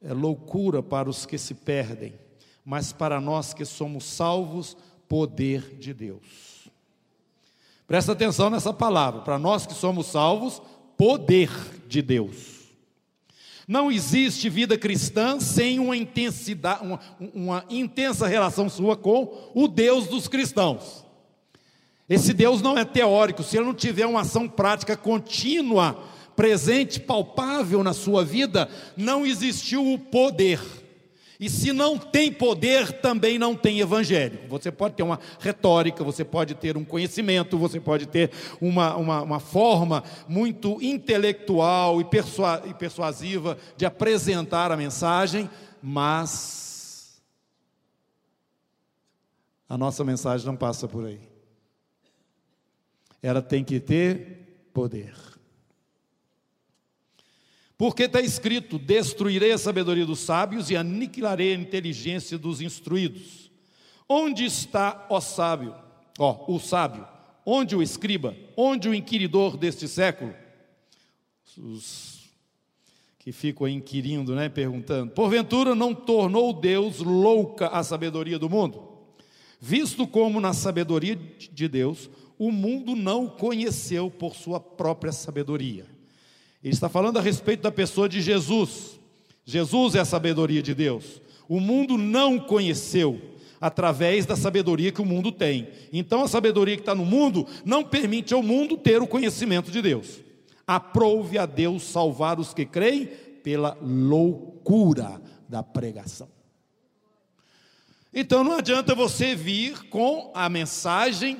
é 0.00 0.14
loucura 0.14 0.82
para 0.82 1.10
os 1.10 1.26
que 1.26 1.36
se 1.36 1.52
perdem, 1.52 2.14
mas 2.64 2.90
para 2.90 3.20
nós 3.20 3.52
que 3.52 3.66
somos 3.66 4.04
salvos, 4.04 4.74
poder 5.06 5.76
de 5.78 5.92
Deus. 5.92 6.70
Presta 7.86 8.12
atenção 8.12 8.48
nessa 8.48 8.72
palavra, 8.72 9.20
para 9.20 9.38
nós 9.38 9.66
que 9.66 9.74
somos 9.74 10.06
salvos, 10.06 10.62
poder 10.96 11.50
de 11.86 12.00
Deus. 12.00 12.57
Não 13.68 13.92
existe 13.92 14.48
vida 14.48 14.78
cristã 14.78 15.38
sem 15.38 15.78
uma 15.78 15.94
intensidade, 15.94 16.82
uma, 16.82 16.98
uma 17.34 17.64
intensa 17.68 18.26
relação 18.26 18.66
sua 18.70 18.96
com 18.96 19.52
o 19.54 19.68
Deus 19.68 20.06
dos 20.06 20.26
cristãos. 20.26 21.04
Esse 22.08 22.32
Deus 22.32 22.62
não 22.62 22.78
é 22.78 22.86
teórico, 22.86 23.42
se 23.42 23.58
ele 23.58 23.66
não 23.66 23.74
tiver 23.74 24.06
uma 24.06 24.22
ação 24.22 24.48
prática 24.48 24.96
contínua, 24.96 26.02
presente, 26.34 26.98
palpável 26.98 27.84
na 27.84 27.92
sua 27.92 28.24
vida, 28.24 28.70
não 28.96 29.26
existiu 29.26 29.92
o 29.92 29.98
poder. 29.98 30.58
E 31.40 31.48
se 31.48 31.72
não 31.72 31.96
tem 31.96 32.32
poder, 32.32 33.00
também 33.00 33.38
não 33.38 33.54
tem 33.54 33.78
evangelho. 33.78 34.40
Você 34.48 34.72
pode 34.72 34.94
ter 34.96 35.04
uma 35.04 35.20
retórica, 35.38 36.02
você 36.02 36.24
pode 36.24 36.54
ter 36.56 36.76
um 36.76 36.84
conhecimento, 36.84 37.56
você 37.56 37.78
pode 37.78 38.06
ter 38.06 38.32
uma, 38.60 38.96
uma, 38.96 39.22
uma 39.22 39.40
forma 39.40 40.02
muito 40.26 40.82
intelectual 40.82 42.00
e, 42.00 42.04
persua, 42.04 42.64
e 42.66 42.74
persuasiva 42.74 43.56
de 43.76 43.86
apresentar 43.86 44.72
a 44.72 44.76
mensagem, 44.76 45.48
mas 45.80 47.22
a 49.68 49.78
nossa 49.78 50.02
mensagem 50.02 50.44
não 50.44 50.56
passa 50.56 50.88
por 50.88 51.06
aí. 51.06 51.20
Ela 53.22 53.42
tem 53.42 53.62
que 53.62 53.78
ter 53.78 54.70
poder. 54.72 55.27
Porque 57.78 58.02
está 58.02 58.20
escrito: 58.20 58.78
destruirei 58.78 59.52
a 59.52 59.58
sabedoria 59.58 60.04
dos 60.04 60.18
sábios 60.18 60.68
e 60.68 60.76
aniquilarei 60.76 61.54
a 61.54 61.58
inteligência 61.58 62.36
dos 62.36 62.60
instruídos. 62.60 63.50
Onde 64.06 64.44
está, 64.44 65.06
ó 65.08 65.20
sábio, 65.20 65.74
ó, 66.18 66.44
o 66.52 66.58
sábio? 66.58 67.06
onde 67.50 67.74
o 67.74 67.82
escriba, 67.82 68.36
onde 68.54 68.90
o 68.90 68.94
inquiridor 68.94 69.56
deste 69.56 69.88
século? 69.88 70.34
Os 71.56 72.28
que 73.18 73.32
ficam 73.32 73.66
inquirindo, 73.66 74.34
né, 74.34 74.50
perguntando. 74.50 75.12
Porventura 75.12 75.74
não 75.74 75.94
tornou 75.94 76.52
Deus 76.52 76.98
louca 76.98 77.68
a 77.68 77.82
sabedoria 77.82 78.38
do 78.38 78.50
mundo? 78.50 78.86
Visto 79.58 80.06
como 80.06 80.40
na 80.40 80.52
sabedoria 80.52 81.16
de 81.16 81.66
Deus, 81.66 82.10
o 82.38 82.52
mundo 82.52 82.94
não 82.94 83.24
o 83.24 83.30
conheceu 83.30 84.10
por 84.10 84.34
sua 84.36 84.60
própria 84.60 85.10
sabedoria. 85.10 85.86
Ele 86.68 86.74
está 86.74 86.88
falando 86.90 87.18
a 87.18 87.22
respeito 87.22 87.62
da 87.62 87.72
pessoa 87.72 88.06
de 88.06 88.20
Jesus. 88.20 89.00
Jesus 89.42 89.94
é 89.94 90.00
a 90.00 90.04
sabedoria 90.04 90.62
de 90.62 90.74
Deus. 90.74 91.22
O 91.48 91.60
mundo 91.60 91.96
não 91.96 92.38
conheceu 92.38 93.18
através 93.58 94.26
da 94.26 94.36
sabedoria 94.36 94.92
que 94.92 95.00
o 95.00 95.06
mundo 95.06 95.32
tem. 95.32 95.68
Então, 95.90 96.22
a 96.22 96.28
sabedoria 96.28 96.76
que 96.76 96.82
está 96.82 96.94
no 96.94 97.06
mundo 97.06 97.46
não 97.64 97.82
permite 97.82 98.34
ao 98.34 98.42
mundo 98.42 98.76
ter 98.76 99.00
o 99.00 99.06
conhecimento 99.06 99.70
de 99.70 99.80
Deus. 99.80 100.20
Aprove 100.66 101.38
a 101.38 101.46
Deus 101.46 101.84
salvar 101.84 102.38
os 102.38 102.52
que 102.52 102.66
creem 102.66 103.06
pela 103.42 103.74
loucura 103.80 105.22
da 105.48 105.62
pregação. 105.62 106.28
Então, 108.12 108.44
não 108.44 108.58
adianta 108.58 108.94
você 108.94 109.34
vir 109.34 109.84
com 109.84 110.30
a 110.34 110.50
mensagem 110.50 111.38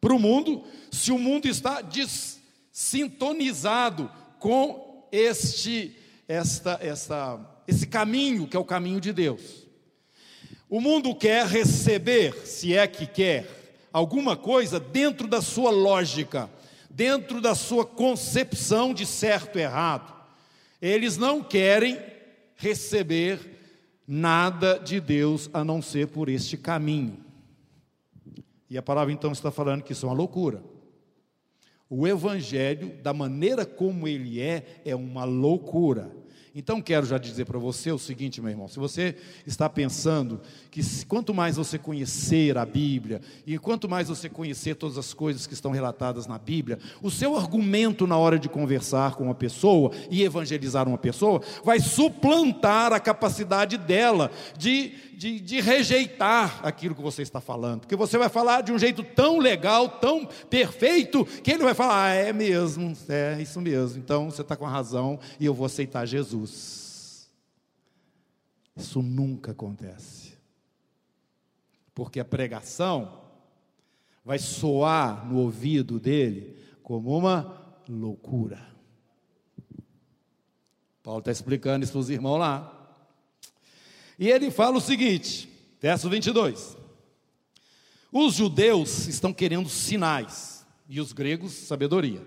para 0.00 0.14
o 0.14 0.20
mundo 0.20 0.62
se 0.92 1.10
o 1.10 1.18
mundo 1.18 1.46
está 1.46 1.82
desintonizado 1.82 4.08
com 4.38 5.06
este, 5.10 5.96
esta, 6.28 6.78
esta, 6.80 7.40
esse 7.66 7.86
caminho 7.86 8.46
que 8.46 8.56
é 8.56 8.60
o 8.60 8.64
caminho 8.64 9.00
de 9.00 9.12
Deus. 9.12 9.66
O 10.68 10.80
mundo 10.80 11.14
quer 11.14 11.46
receber, 11.46 12.34
se 12.46 12.76
é 12.76 12.86
que 12.86 13.06
quer, 13.06 13.46
alguma 13.92 14.36
coisa 14.36 14.80
dentro 14.80 15.28
da 15.28 15.40
sua 15.40 15.70
lógica, 15.70 16.50
dentro 16.90 17.40
da 17.40 17.54
sua 17.54 17.84
concepção 17.84 18.92
de 18.92 19.06
certo 19.06 19.58
e 19.58 19.62
errado. 19.62 20.14
Eles 20.82 21.16
não 21.16 21.42
querem 21.42 21.98
receber 22.56 23.38
nada 24.06 24.78
de 24.78 25.00
Deus 25.00 25.48
a 25.52 25.64
não 25.64 25.80
ser 25.80 26.08
por 26.08 26.28
este 26.28 26.56
caminho. 26.56 27.18
E 28.68 28.76
a 28.76 28.82
palavra 28.82 29.12
então 29.12 29.32
está 29.32 29.50
falando 29.50 29.82
que 29.82 29.92
isso 29.92 30.06
é 30.06 30.08
uma 30.08 30.14
loucura. 30.14 30.62
O 31.88 32.06
evangelho, 32.06 32.92
da 33.02 33.12
maneira 33.12 33.64
como 33.64 34.08
ele 34.08 34.40
é, 34.40 34.80
é 34.84 34.94
uma 34.94 35.24
loucura. 35.24 36.10
Então 36.58 36.80
quero 36.80 37.04
já 37.04 37.18
dizer 37.18 37.44
para 37.44 37.58
você 37.58 37.92
o 37.92 37.98
seguinte, 37.98 38.40
meu 38.40 38.48
irmão: 38.48 38.66
se 38.66 38.78
você 38.78 39.14
está 39.46 39.68
pensando 39.68 40.40
que 40.70 40.80
quanto 41.04 41.34
mais 41.34 41.56
você 41.56 41.78
conhecer 41.78 42.56
a 42.56 42.64
Bíblia 42.64 43.20
e 43.46 43.58
quanto 43.58 43.86
mais 43.86 44.08
você 44.08 44.26
conhecer 44.30 44.74
todas 44.74 44.96
as 44.96 45.12
coisas 45.12 45.46
que 45.46 45.52
estão 45.52 45.70
relatadas 45.70 46.26
na 46.26 46.38
Bíblia, 46.38 46.78
o 47.02 47.10
seu 47.10 47.36
argumento 47.36 48.06
na 48.06 48.16
hora 48.16 48.38
de 48.38 48.48
conversar 48.48 49.16
com 49.16 49.24
uma 49.24 49.34
pessoa 49.34 49.92
e 50.10 50.22
evangelizar 50.22 50.88
uma 50.88 50.96
pessoa 50.96 51.42
vai 51.62 51.78
suplantar 51.78 52.90
a 52.90 52.98
capacidade 52.98 53.76
dela 53.76 54.30
de, 54.56 54.94
de, 55.16 55.40
de 55.40 55.60
rejeitar 55.60 56.60
aquilo 56.64 56.94
que 56.94 57.00
você 57.00 57.22
está 57.22 57.40
falando, 57.40 57.80
porque 57.80 57.96
você 57.96 58.18
vai 58.18 58.28
falar 58.28 58.60
de 58.60 58.70
um 58.70 58.78
jeito 58.78 59.02
tão 59.02 59.38
legal, 59.38 59.88
tão 59.88 60.26
perfeito, 60.26 61.24
que 61.24 61.50
ele 61.50 61.64
vai 61.64 61.74
falar: 61.74 62.10
ah, 62.10 62.14
é 62.14 62.32
mesmo, 62.32 62.92
é 63.08 63.40
isso 63.40 63.60
mesmo, 63.60 63.98
então 63.98 64.30
você 64.30 64.42
está 64.42 64.54
com 64.54 64.66
a 64.66 64.70
razão 64.70 65.18
e 65.40 65.46
eu 65.46 65.54
vou 65.54 65.66
aceitar 65.66 66.04
Jesus. 66.06 67.30
Isso 68.76 69.00
nunca 69.00 69.52
acontece. 69.52 70.34
Porque 71.94 72.20
a 72.20 72.24
pregação 72.24 73.22
vai 74.22 74.38
soar 74.38 75.26
no 75.26 75.38
ouvido 75.38 75.98
dele 75.98 76.58
como 76.82 77.16
uma 77.16 77.80
loucura. 77.88 78.60
Paulo 81.02 81.20
está 81.20 81.30
explicando 81.30 81.84
isso 81.84 81.92
para 81.92 82.00
os 82.00 82.10
irmãos 82.10 82.36
lá. 82.36 82.75
E 84.18 84.28
ele 84.28 84.50
fala 84.50 84.78
o 84.78 84.80
seguinte, 84.80 85.48
verso 85.80 86.08
22. 86.08 86.76
Os 88.12 88.34
judeus 88.34 89.06
estão 89.08 89.32
querendo 89.32 89.68
sinais 89.68 90.64
e 90.88 91.00
os 91.00 91.12
gregos 91.12 91.52
sabedoria. 91.52 92.22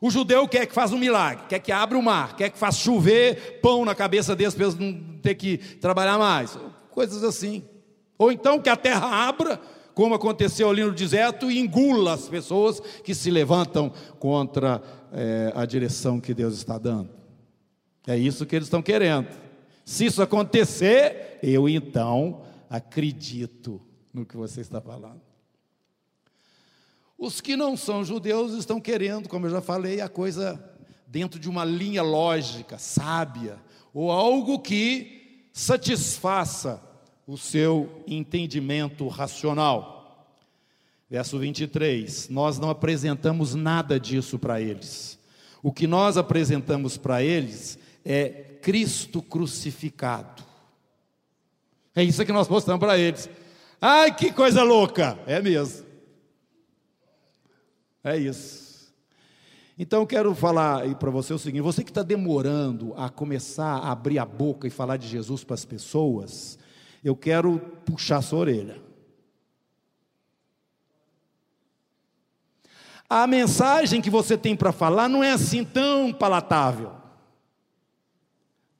O 0.00 0.10
judeu 0.10 0.48
quer 0.48 0.66
que 0.66 0.74
faça 0.74 0.94
um 0.94 0.98
milagre, 0.98 1.44
quer 1.48 1.60
que 1.60 1.70
abra 1.70 1.96
o 1.96 2.02
mar, 2.02 2.34
quer 2.36 2.50
que 2.50 2.58
faça 2.58 2.78
chover 2.78 3.60
pão 3.60 3.84
na 3.84 3.94
cabeça 3.94 4.34
deles 4.34 4.52
para 4.52 4.64
eles 4.64 4.76
não 4.76 5.18
ter 5.22 5.36
que 5.36 5.56
trabalhar 5.56 6.18
mais. 6.18 6.58
Coisas 6.90 7.22
assim. 7.22 7.62
Ou 8.18 8.32
então 8.32 8.60
que 8.60 8.68
a 8.68 8.76
terra 8.76 9.06
abra, 9.06 9.60
como 9.94 10.14
aconteceu 10.14 10.68
ali 10.68 10.82
no 10.82 10.92
deserto, 10.92 11.50
e 11.50 11.58
engula 11.58 12.14
as 12.14 12.28
pessoas 12.28 12.80
que 13.04 13.14
se 13.14 13.30
levantam 13.30 13.92
contra 14.18 14.82
é, 15.12 15.52
a 15.54 15.64
direção 15.64 16.20
que 16.20 16.34
Deus 16.34 16.54
está 16.54 16.78
dando. 16.78 17.10
É 18.06 18.16
isso 18.16 18.44
que 18.44 18.56
eles 18.56 18.66
estão 18.66 18.82
querendo. 18.82 19.28
Se 19.84 20.06
isso 20.06 20.22
acontecer, 20.22 21.38
eu 21.42 21.68
então 21.68 22.42
acredito 22.68 23.80
no 24.12 24.24
que 24.24 24.36
você 24.36 24.60
está 24.60 24.80
falando. 24.80 25.20
Os 27.18 27.40
que 27.40 27.56
não 27.56 27.76
são 27.76 28.04
judeus 28.04 28.52
estão 28.52 28.80
querendo, 28.80 29.28
como 29.28 29.46
eu 29.46 29.50
já 29.50 29.60
falei, 29.60 30.00
a 30.00 30.08
coisa 30.08 30.62
dentro 31.06 31.38
de 31.38 31.48
uma 31.48 31.64
linha 31.64 32.02
lógica, 32.02 32.78
sábia, 32.78 33.58
ou 33.92 34.10
algo 34.10 34.58
que 34.58 35.46
satisfaça 35.52 36.82
o 37.26 37.36
seu 37.36 38.02
entendimento 38.06 39.06
racional. 39.08 40.36
Verso 41.08 41.38
23: 41.38 42.28
Nós 42.30 42.58
não 42.58 42.70
apresentamos 42.70 43.54
nada 43.54 44.00
disso 44.00 44.38
para 44.38 44.60
eles. 44.60 45.18
O 45.62 45.70
que 45.70 45.86
nós 45.86 46.16
apresentamos 46.16 46.96
para 46.96 47.22
eles 47.22 47.78
é 48.04 48.51
Cristo 48.62 49.20
crucificado. 49.20 50.42
É 51.94 52.02
isso 52.02 52.24
que 52.24 52.32
nós 52.32 52.48
mostramos 52.48 52.80
para 52.80 52.96
eles. 52.96 53.28
Ai, 53.80 54.14
que 54.14 54.32
coisa 54.32 54.62
louca! 54.62 55.18
É 55.26 55.42
mesmo. 55.42 55.84
É 58.02 58.16
isso. 58.16 58.62
Então 59.78 60.06
quero 60.06 60.34
falar 60.34 60.94
para 60.96 61.10
você 61.10 61.34
o 61.34 61.38
seguinte: 61.38 61.62
você 61.62 61.82
que 61.82 61.90
está 61.90 62.02
demorando 62.02 62.94
a 62.96 63.08
começar 63.08 63.78
a 63.78 63.90
abrir 63.90 64.18
a 64.18 64.24
boca 64.24 64.66
e 64.66 64.70
falar 64.70 64.96
de 64.96 65.08
Jesus 65.08 65.44
para 65.44 65.54
as 65.54 65.64
pessoas, 65.64 66.58
eu 67.02 67.16
quero 67.16 67.58
puxar 67.84 68.22
sua 68.22 68.38
orelha. 68.38 68.80
A 73.08 73.26
mensagem 73.26 74.00
que 74.00 74.08
você 74.08 74.38
tem 74.38 74.56
para 74.56 74.72
falar 74.72 75.08
não 75.08 75.22
é 75.22 75.32
assim 75.32 75.64
tão 75.64 76.12
palatável, 76.12 76.92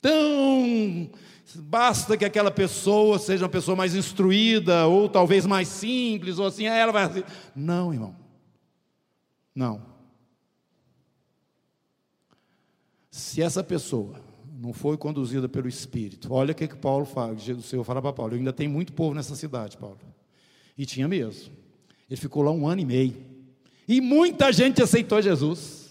tão 0.02 1.10
Basta 1.56 2.16
que 2.16 2.24
aquela 2.24 2.50
pessoa 2.50 3.18
seja 3.18 3.44
uma 3.44 3.50
pessoa 3.50 3.76
mais 3.76 3.94
instruída, 3.94 4.86
ou 4.86 5.08
talvez 5.08 5.44
mais 5.44 5.68
simples, 5.68 6.38
ou 6.38 6.46
assim, 6.46 6.66
ela 6.66 6.92
vai. 6.92 7.24
Não, 7.54 7.92
irmão. 7.92 8.16
Não. 9.54 9.82
Se 13.10 13.42
essa 13.42 13.62
pessoa 13.62 14.14
não 14.58 14.72
foi 14.72 14.96
conduzida 14.96 15.48
pelo 15.48 15.68
Espírito, 15.68 16.32
olha 16.32 16.52
o 16.52 16.54
que, 16.54 16.68
que 16.68 16.76
Paulo 16.76 17.04
fala, 17.04 17.34
o 17.34 17.62
Senhor 17.62 17.84
fala 17.84 18.00
para 18.00 18.12
Paulo, 18.12 18.34
ainda 18.34 18.52
tem 18.52 18.68
muito 18.68 18.92
povo 18.92 19.14
nessa 19.14 19.34
cidade, 19.34 19.76
Paulo. 19.76 19.98
E 20.78 20.86
tinha 20.86 21.06
mesmo. 21.06 21.52
Ele 22.08 22.16
ficou 22.18 22.42
lá 22.42 22.50
um 22.50 22.66
ano 22.66 22.80
e 22.80 22.86
meio. 22.86 23.16
E 23.86 24.00
muita 24.00 24.50
gente 24.52 24.82
aceitou 24.82 25.20
Jesus. 25.20 25.81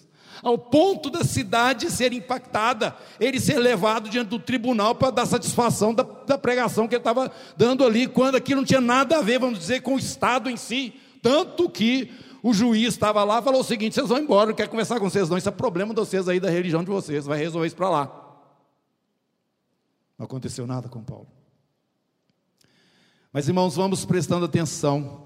Ao 0.44 0.58
ponto 0.58 1.10
da 1.10 1.24
cidade 1.24 1.92
ser 1.92 2.14
impactada, 2.14 2.96
ele 3.20 3.40
ser 3.40 3.60
levado 3.60 4.10
diante 4.10 4.30
do 4.30 4.40
tribunal 4.40 4.96
para 4.96 5.12
dar 5.12 5.26
satisfação 5.26 5.94
da, 5.94 6.04
da 6.04 6.38
pregação 6.38 6.88
que 6.88 6.96
ele 6.96 7.02
estava 7.02 7.32
dando 7.56 7.86
ali, 7.86 8.08
quando 8.08 8.36
aquilo 8.36 8.62
não 8.62 8.66
tinha 8.66 8.82
nada 8.82 9.20
a 9.20 9.22
ver, 9.22 9.40
vamos 9.40 9.60
dizer, 9.60 9.82
com 9.82 9.96
o 9.96 10.00
Estado 10.00 10.50
em 10.50 10.58
si. 10.58 10.94
Tanto 11.22 11.70
que 11.70 12.12
o 12.42 12.54
juiz 12.54 12.94
estava 12.94 13.24
lá 13.24 13.40
e 13.40 13.44
falou 13.44 13.62
o 13.62 13.64
seguinte: 13.64 13.94
vocês 13.94 14.10
vão 14.10 14.18
embora, 14.18 14.48
não 14.48 14.56
quero 14.56 14.70
conversar 14.70 15.00
com 15.00 15.10
vocês, 15.10 15.30
não. 15.30 15.38
Isso 15.38 15.50
é 15.50 15.52
problema 15.52 15.94
de 15.94 16.00
vocês 16.00 16.28
aí 16.28 16.40
da 16.40 16.50
religião 16.50 16.84
de 16.84 16.90
vocês, 16.90 17.26
vai 17.26 17.38
resolver 17.38 17.68
isso 17.68 17.76
para 17.76 17.90
lá. 17.90 18.22
Não 20.18 20.26
aconteceu 20.26 20.66
nada 20.66 20.90
com 20.90 21.04
Paulo. 21.04 21.28
Mas 23.32 23.48
irmãos, 23.48 23.76
vamos 23.76 24.06
prestando 24.06 24.46
atenção. 24.46 25.26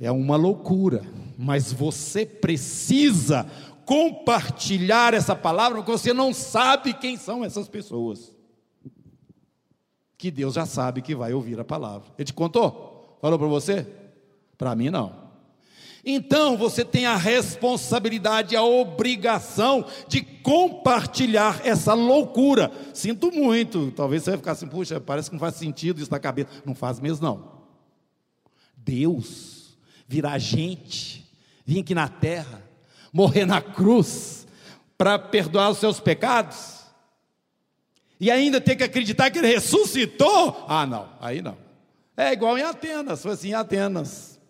É 0.00 0.10
uma 0.10 0.36
loucura, 0.36 1.02
mas 1.38 1.72
você 1.72 2.26
precisa 2.26 3.46
compartilhar 3.84 5.14
essa 5.14 5.36
palavra, 5.36 5.78
porque 5.78 5.92
você 5.92 6.12
não 6.12 6.32
sabe 6.32 6.94
quem 6.94 7.16
são 7.16 7.44
essas 7.44 7.68
pessoas. 7.68 8.34
Que 10.16 10.30
Deus 10.30 10.54
já 10.54 10.66
sabe 10.66 11.02
que 11.02 11.14
vai 11.14 11.32
ouvir 11.32 11.58
a 11.60 11.64
palavra. 11.64 12.10
Ele 12.18 12.26
te 12.26 12.32
contou? 12.32 13.18
Falou 13.20 13.38
para 13.38 13.48
você? 13.48 13.86
Para 14.56 14.74
mim 14.74 14.90
não. 14.90 15.24
Então 16.04 16.56
você 16.56 16.84
tem 16.84 17.06
a 17.06 17.16
responsabilidade, 17.16 18.54
a 18.54 18.62
obrigação 18.62 19.86
de 20.06 20.20
compartilhar 20.20 21.62
essa 21.64 21.94
loucura. 21.94 22.70
Sinto 22.92 23.32
muito, 23.32 23.90
talvez 23.92 24.22
você 24.22 24.30
vai 24.30 24.38
ficar 24.38 24.52
assim, 24.52 24.66
puxa, 24.66 25.00
parece 25.00 25.30
que 25.30 25.34
não 25.34 25.40
faz 25.40 25.54
sentido 25.54 26.00
isso 26.00 26.10
na 26.10 26.18
cabeça. 26.18 26.50
Não 26.64 26.74
faz 26.74 27.00
mesmo, 27.00 27.26
não. 27.26 27.54
Deus 28.76 29.78
virá 30.06 30.36
gente 30.38 31.26
vir 31.64 31.80
aqui 31.80 31.94
na 31.94 32.08
terra, 32.08 32.62
morrer 33.14 33.46
na 33.46 33.62
cruz, 33.62 34.44
para 34.98 35.16
perdoar 35.16 35.70
os 35.70 35.78
seus 35.78 36.00
pecados, 36.00 36.82
e 38.18 38.28
ainda 38.28 38.60
ter 38.60 38.74
que 38.74 38.82
acreditar 38.82 39.30
que 39.30 39.38
ele 39.38 39.54
ressuscitou? 39.54 40.64
Ah, 40.68 40.84
não, 40.84 41.08
aí 41.20 41.40
não. 41.40 41.56
É 42.16 42.32
igual 42.32 42.58
em 42.58 42.62
Atenas, 42.62 43.22
foi 43.22 43.32
assim 43.32 43.50
em 43.50 43.54
Atenas. 43.54 44.40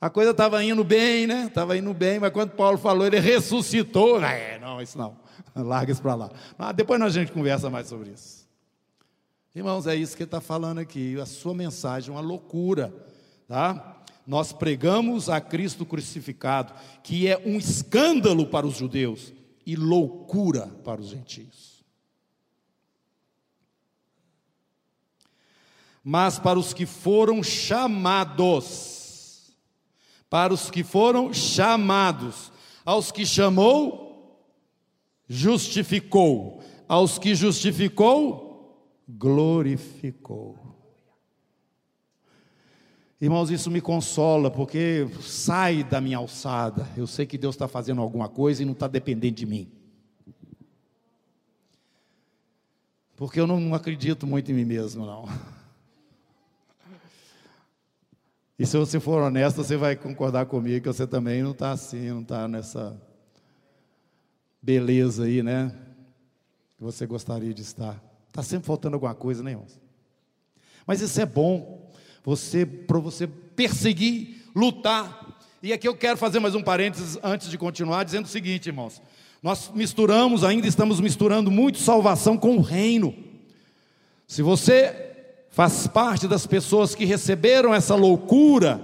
A 0.00 0.10
coisa 0.10 0.30
estava 0.30 0.64
indo 0.64 0.82
bem, 0.82 1.26
né? 1.26 1.44
Estava 1.46 1.76
indo 1.76 1.92
bem, 1.92 2.18
mas 2.18 2.32
quando 2.32 2.52
Paulo 2.52 2.78
falou, 2.78 3.06
ele 3.06 3.20
ressuscitou. 3.20 4.22
É, 4.24 4.58
não, 4.58 4.80
isso 4.80 4.96
não. 4.96 5.16
Larga 5.54 5.92
isso 5.92 6.00
para 6.02 6.14
lá. 6.14 6.30
Mas 6.56 6.74
depois 6.74 7.00
a 7.00 7.08
gente 7.10 7.30
conversa 7.30 7.68
mais 7.68 7.86
sobre 7.86 8.10
isso. 8.10 8.48
Irmãos, 9.54 9.86
é 9.86 9.94
isso 9.94 10.16
que 10.16 10.22
ele 10.22 10.28
está 10.28 10.40
falando 10.40 10.78
aqui. 10.78 11.20
A 11.20 11.26
sua 11.26 11.52
mensagem 11.52 12.08
é 12.08 12.12
uma 12.12 12.20
loucura, 12.20 12.94
tá? 13.46 13.99
Nós 14.30 14.52
pregamos 14.52 15.28
a 15.28 15.40
Cristo 15.40 15.84
crucificado, 15.84 16.72
que 17.02 17.26
é 17.26 17.36
um 17.44 17.58
escândalo 17.58 18.46
para 18.46 18.64
os 18.64 18.76
judeus 18.76 19.32
e 19.66 19.74
loucura 19.74 20.68
para 20.84 21.00
os 21.00 21.08
gentios. 21.08 21.84
Mas 26.04 26.38
para 26.38 26.60
os 26.60 26.72
que 26.72 26.86
foram 26.86 27.42
chamados, 27.42 29.52
para 30.30 30.54
os 30.54 30.70
que 30.70 30.84
foram 30.84 31.34
chamados, 31.34 32.52
aos 32.84 33.10
que 33.10 33.26
chamou, 33.26 34.48
justificou, 35.28 36.62
aos 36.86 37.18
que 37.18 37.34
justificou, 37.34 38.94
glorificou. 39.08 40.69
Irmãos, 43.20 43.50
isso 43.50 43.70
me 43.70 43.82
consola, 43.82 44.50
porque 44.50 45.06
sai 45.20 45.84
da 45.84 46.00
minha 46.00 46.16
alçada. 46.16 46.88
Eu 46.96 47.06
sei 47.06 47.26
que 47.26 47.36
Deus 47.36 47.54
está 47.54 47.68
fazendo 47.68 48.00
alguma 48.00 48.30
coisa 48.30 48.62
e 48.62 48.64
não 48.64 48.72
está 48.72 48.88
dependendo 48.88 49.34
de 49.34 49.44
mim. 49.44 49.70
Porque 53.16 53.38
eu 53.38 53.46
não 53.46 53.74
acredito 53.74 54.26
muito 54.26 54.50
em 54.50 54.54
mim 54.54 54.64
mesmo, 54.64 55.04
não. 55.04 55.28
E 58.58 58.64
se 58.64 58.78
você 58.78 58.98
for 58.98 59.22
honesto, 59.22 59.56
você 59.56 59.76
vai 59.76 59.94
concordar 59.96 60.46
comigo 60.46 60.82
que 60.82 60.88
você 60.88 61.06
também 61.06 61.42
não 61.42 61.50
está 61.50 61.72
assim, 61.72 62.08
não 62.08 62.22
está 62.22 62.48
nessa 62.48 62.98
beleza 64.62 65.24
aí, 65.24 65.42
né? 65.42 65.74
Que 66.78 66.82
você 66.82 67.06
gostaria 67.06 67.52
de 67.52 67.60
estar. 67.60 68.02
Está 68.28 68.42
sempre 68.42 68.66
faltando 68.66 68.96
alguma 68.96 69.14
coisa, 69.14 69.42
né, 69.42 69.50
irmãos? 69.50 69.78
Mas 70.86 71.02
isso 71.02 71.20
é 71.20 71.26
bom 71.26 71.89
você 72.24 72.64
para 72.66 72.98
você 72.98 73.26
perseguir, 73.26 74.44
lutar. 74.54 75.38
E 75.62 75.72
aqui 75.72 75.86
eu 75.86 75.94
quero 75.94 76.16
fazer 76.16 76.40
mais 76.40 76.54
um 76.54 76.62
parênteses 76.62 77.18
antes 77.22 77.50
de 77.50 77.58
continuar, 77.58 78.04
dizendo 78.04 78.24
o 78.24 78.28
seguinte, 78.28 78.68
irmãos: 78.68 79.00
nós 79.42 79.70
misturamos, 79.74 80.44
ainda 80.44 80.66
estamos 80.66 81.00
misturando 81.00 81.50
muito 81.50 81.78
salvação 81.78 82.36
com 82.36 82.56
o 82.56 82.60
reino. 82.60 83.14
Se 84.26 84.42
você 84.42 85.08
faz 85.50 85.86
parte 85.86 86.28
das 86.28 86.46
pessoas 86.46 86.94
que 86.94 87.04
receberam 87.04 87.74
essa 87.74 87.94
loucura 87.94 88.80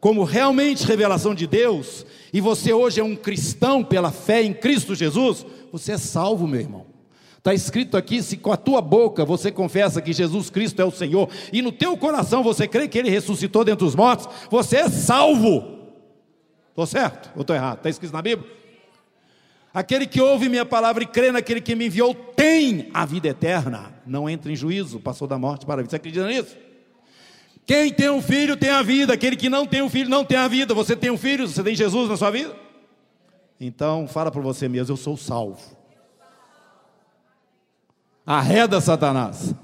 como 0.00 0.24
realmente 0.24 0.86
revelação 0.86 1.34
de 1.34 1.46
Deus, 1.46 2.06
e 2.32 2.40
você 2.40 2.72
hoje 2.72 3.00
é 3.00 3.04
um 3.04 3.16
cristão 3.16 3.82
pela 3.84 4.10
fé 4.10 4.42
em 4.42 4.52
Cristo 4.52 4.94
Jesus, 4.94 5.44
você 5.72 5.92
é 5.92 5.98
salvo, 5.98 6.46
meu 6.46 6.60
irmão. 6.60 6.87
Está 7.48 7.54
escrito 7.54 7.96
aqui: 7.96 8.22
se 8.22 8.36
com 8.36 8.52
a 8.52 8.58
tua 8.58 8.82
boca 8.82 9.24
você 9.24 9.50
confessa 9.50 10.02
que 10.02 10.12
Jesus 10.12 10.50
Cristo 10.50 10.82
é 10.82 10.84
o 10.84 10.90
Senhor, 10.90 11.30
e 11.50 11.62
no 11.62 11.72
teu 11.72 11.96
coração 11.96 12.42
você 12.42 12.68
crê 12.68 12.86
que 12.86 12.98
Ele 12.98 13.08
ressuscitou 13.08 13.64
dentre 13.64 13.86
os 13.86 13.94
mortos, 13.94 14.28
você 14.50 14.76
é 14.76 14.88
salvo. 14.90 15.78
Estou 16.68 16.86
certo 16.86 17.30
ou 17.34 17.40
estou 17.40 17.56
errado? 17.56 17.78
Está 17.78 17.88
escrito 17.88 18.12
na 18.12 18.20
Bíblia? 18.20 18.50
Aquele 19.72 20.06
que 20.06 20.20
ouve 20.20 20.46
minha 20.50 20.66
palavra 20.66 21.02
e 21.02 21.06
crê 21.06 21.32
naquele 21.32 21.62
que 21.62 21.74
me 21.74 21.86
enviou 21.86 22.14
tem 22.14 22.90
a 22.92 23.06
vida 23.06 23.28
eterna, 23.28 23.94
não 24.06 24.28
entra 24.28 24.52
em 24.52 24.56
juízo, 24.56 25.00
passou 25.00 25.26
da 25.26 25.38
morte 25.38 25.64
para 25.64 25.76
a 25.76 25.76
vida. 25.78 25.90
Você 25.90 25.96
acredita 25.96 26.26
nisso? 26.26 26.54
Quem 27.64 27.90
tem 27.90 28.10
um 28.10 28.20
filho 28.20 28.58
tem 28.58 28.70
a 28.70 28.82
vida, 28.82 29.14
aquele 29.14 29.36
que 29.36 29.48
não 29.48 29.66
tem 29.66 29.80
um 29.80 29.88
filho 29.88 30.10
não 30.10 30.22
tem 30.22 30.36
a 30.36 30.48
vida. 30.48 30.74
Você 30.74 30.94
tem 30.94 31.10
um 31.10 31.18
filho, 31.18 31.48
você 31.48 31.62
tem 31.62 31.74
Jesus 31.74 32.10
na 32.10 32.16
sua 32.18 32.30
vida? 32.30 32.54
Então, 33.58 34.06
fala 34.06 34.30
para 34.30 34.42
você 34.42 34.68
mesmo: 34.68 34.92
eu 34.92 34.98
sou 34.98 35.16
salvo. 35.16 35.77
Arreda 38.30 38.78
Satanás. 38.78 39.54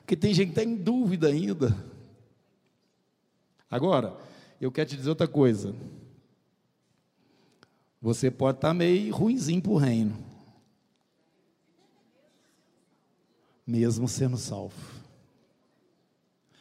Porque 0.00 0.14
tem 0.14 0.34
gente 0.34 0.52
que 0.52 0.60
está 0.60 0.62
em 0.62 0.76
dúvida 0.76 1.28
ainda. 1.28 1.74
Agora, 3.70 4.14
eu 4.60 4.70
quero 4.70 4.90
te 4.90 4.96
dizer 4.98 5.08
outra 5.08 5.26
coisa. 5.26 5.74
Você 8.02 8.30
pode 8.30 8.58
estar 8.58 8.68
tá 8.68 8.74
meio 8.74 9.14
ruinzinho 9.14 9.62
para 9.62 9.72
o 9.72 9.78
reino. 9.78 10.22
Mesmo 13.66 14.06
sendo 14.06 14.36
salvo. 14.36 14.76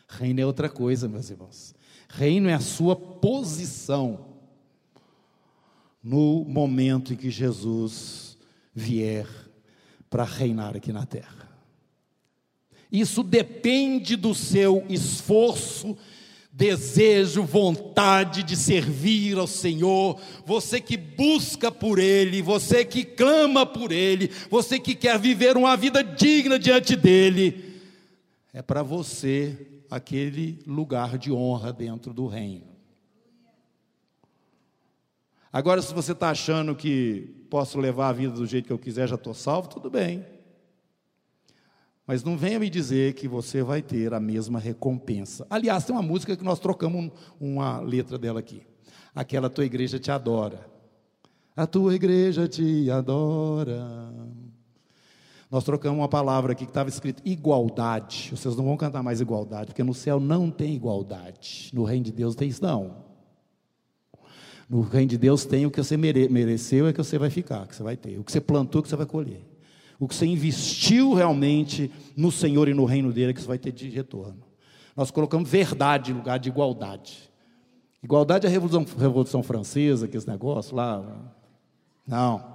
Reino 0.07 0.39
é 0.39 0.45
outra 0.45 0.69
coisa, 0.69 1.09
meus 1.09 1.29
irmãos. 1.29 1.75
Reino 2.07 2.47
é 2.47 2.53
a 2.53 2.61
sua 2.61 2.95
posição 2.95 4.37
no 6.01 6.45
momento 6.45 7.11
em 7.11 7.17
que 7.17 7.29
Jesus 7.29 8.37
vier 8.73 9.42
para 10.13 10.25
reinar 10.25 10.77
aqui 10.77 10.93
na 10.93 11.07
terra. 11.07 11.49
Isso 12.91 13.23
depende 13.23 14.15
do 14.15 14.35
seu 14.35 14.85
esforço, 14.87 15.97
desejo, 16.51 17.41
vontade 17.41 18.43
de 18.43 18.55
servir 18.55 19.39
ao 19.39 19.47
Senhor, 19.47 20.21
você 20.45 20.79
que 20.79 20.97
busca 20.97 21.71
por 21.71 21.97
Ele, 21.97 22.43
você 22.43 22.85
que 22.85 23.03
clama 23.03 23.65
por 23.65 23.91
Ele, 23.91 24.29
você 24.51 24.79
que 24.79 24.93
quer 24.93 25.17
viver 25.17 25.57
uma 25.57 25.75
vida 25.75 26.03
digna 26.03 26.59
diante 26.59 26.95
dEle, 26.95 27.81
é 28.53 28.61
para 28.61 28.83
você 28.83 29.81
aquele 29.89 30.59
lugar 30.67 31.17
de 31.17 31.31
honra 31.31 31.73
dentro 31.73 32.13
do 32.13 32.27
reino. 32.27 32.67
Agora, 35.51 35.81
se 35.81 35.91
você 35.91 36.11
está 36.11 36.29
achando 36.29 36.75
que 36.75 37.42
posso 37.53 37.79
levar 37.79 38.09
a 38.09 38.13
vida 38.13 38.33
do 38.33 38.47
jeito 38.47 38.65
que 38.65 38.73
eu 38.73 38.79
quiser, 38.79 39.07
já 39.07 39.13
estou 39.13 39.31
salvo, 39.31 39.69
tudo 39.69 39.87
bem. 39.87 40.25
Mas 42.07 42.23
não 42.23 42.35
venha 42.35 42.59
me 42.59 42.67
dizer 42.67 43.13
que 43.13 43.27
você 43.27 43.61
vai 43.61 43.79
ter 43.79 44.11
a 44.11 44.19
mesma 44.19 44.57
recompensa. 44.57 45.45
Aliás, 45.51 45.85
tem 45.85 45.95
uma 45.95 46.01
música 46.01 46.35
que 46.35 46.43
nós 46.43 46.59
trocamos 46.59 47.11
uma 47.39 47.79
letra 47.79 48.17
dela 48.17 48.39
aqui. 48.39 48.63
Aquela 49.13 49.51
tua 49.51 49.65
igreja 49.65 49.99
te 49.99 50.09
adora. 50.09 50.67
A 51.55 51.67
tua 51.67 51.93
igreja 51.93 52.47
te 52.47 52.89
adora. 52.89 54.11
Nós 55.51 55.63
trocamos 55.63 55.99
uma 55.99 56.09
palavra 56.09 56.53
aqui 56.53 56.65
que 56.65 56.71
estava 56.71 56.89
escrito 56.89 57.21
igualdade. 57.23 58.31
Vocês 58.31 58.55
não 58.55 58.65
vão 58.65 58.77
cantar 58.77 59.03
mais 59.03 59.21
igualdade, 59.21 59.67
porque 59.67 59.83
no 59.83 59.93
céu 59.93 60.19
não 60.19 60.49
tem 60.49 60.73
igualdade. 60.73 61.69
No 61.71 61.83
reino 61.83 62.05
de 62.05 62.11
Deus 62.11 62.33
tem 62.33 62.49
isso, 62.49 62.63
não. 62.63 63.02
No 64.69 64.81
reino 64.81 65.09
de 65.09 65.17
Deus 65.17 65.45
tem 65.45 65.65
o 65.65 65.71
que 65.71 65.83
você 65.83 65.97
mere 65.97 66.29
mereceu, 66.29 66.87
é 66.87 66.93
que 66.93 66.97
você 66.97 67.17
vai 67.17 67.29
ficar, 67.29 67.67
que 67.67 67.75
você 67.75 67.83
vai 67.83 67.97
ter. 67.97 68.17
O 68.19 68.23
que 68.23 68.31
você 68.31 68.41
plantou, 68.41 68.79
é 68.79 68.83
que 68.83 68.89
você 68.89 68.95
vai 68.95 69.05
colher. 69.05 69.41
O 69.99 70.07
que 70.07 70.15
você 70.15 70.25
investiu 70.25 71.13
realmente 71.13 71.91
no 72.15 72.31
Senhor 72.31 72.67
e 72.67 72.73
no 72.73 72.85
reino 72.85 73.11
dele, 73.11 73.31
é 73.31 73.33
que 73.33 73.41
você 73.41 73.47
vai 73.47 73.57
ter 73.57 73.71
de 73.71 73.89
retorno. 73.89 74.41
Nós 74.95 75.11
colocamos 75.11 75.49
verdade 75.49 76.11
em 76.11 76.15
lugar 76.15 76.39
de 76.39 76.49
igualdade. 76.49 77.31
Igualdade 78.03 78.45
é 78.45 78.49
a 78.49 78.51
Revolução, 78.51 78.85
Revolução 78.97 79.43
Francesa, 79.43 80.07
que 80.07 80.17
esse 80.17 80.27
negócio 80.27 80.75
lá. 80.75 81.03
Não. 82.05 82.53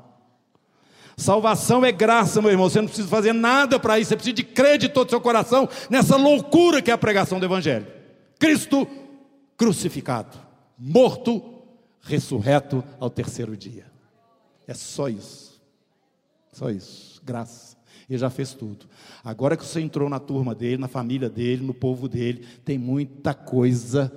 Salvação 1.16 1.84
é 1.84 1.90
graça, 1.90 2.40
meu 2.40 2.50
irmão. 2.50 2.68
Você 2.68 2.80
não 2.80 2.86
precisa 2.86 3.08
fazer 3.08 3.32
nada 3.32 3.80
para 3.80 3.98
isso. 3.98 4.10
Você 4.10 4.16
precisa 4.16 4.78
de 4.78 4.88
todo 4.88 5.08
o 5.08 5.10
seu 5.10 5.20
coração 5.20 5.68
nessa 5.90 6.16
loucura 6.16 6.80
que 6.80 6.90
é 6.90 6.94
a 6.94 6.98
pregação 6.98 7.40
do 7.40 7.46
Evangelho. 7.46 7.86
Cristo 8.38 8.86
crucificado, 9.56 10.38
morto 10.78 11.57
ressurreto 12.02 12.82
ao 12.98 13.10
terceiro 13.10 13.56
dia. 13.56 13.86
É 14.66 14.74
só 14.74 15.08
isso. 15.08 15.60
Só 16.52 16.70
isso. 16.70 17.20
Graça. 17.24 17.76
Ele 18.08 18.18
já 18.18 18.30
fez 18.30 18.54
tudo. 18.54 18.86
Agora 19.22 19.56
que 19.56 19.64
você 19.64 19.80
entrou 19.80 20.08
na 20.08 20.18
turma 20.18 20.54
dele, 20.54 20.78
na 20.78 20.88
família 20.88 21.28
dele, 21.28 21.64
no 21.64 21.74
povo 21.74 22.08
dele, 22.08 22.46
tem 22.64 22.78
muita 22.78 23.34
coisa 23.34 24.10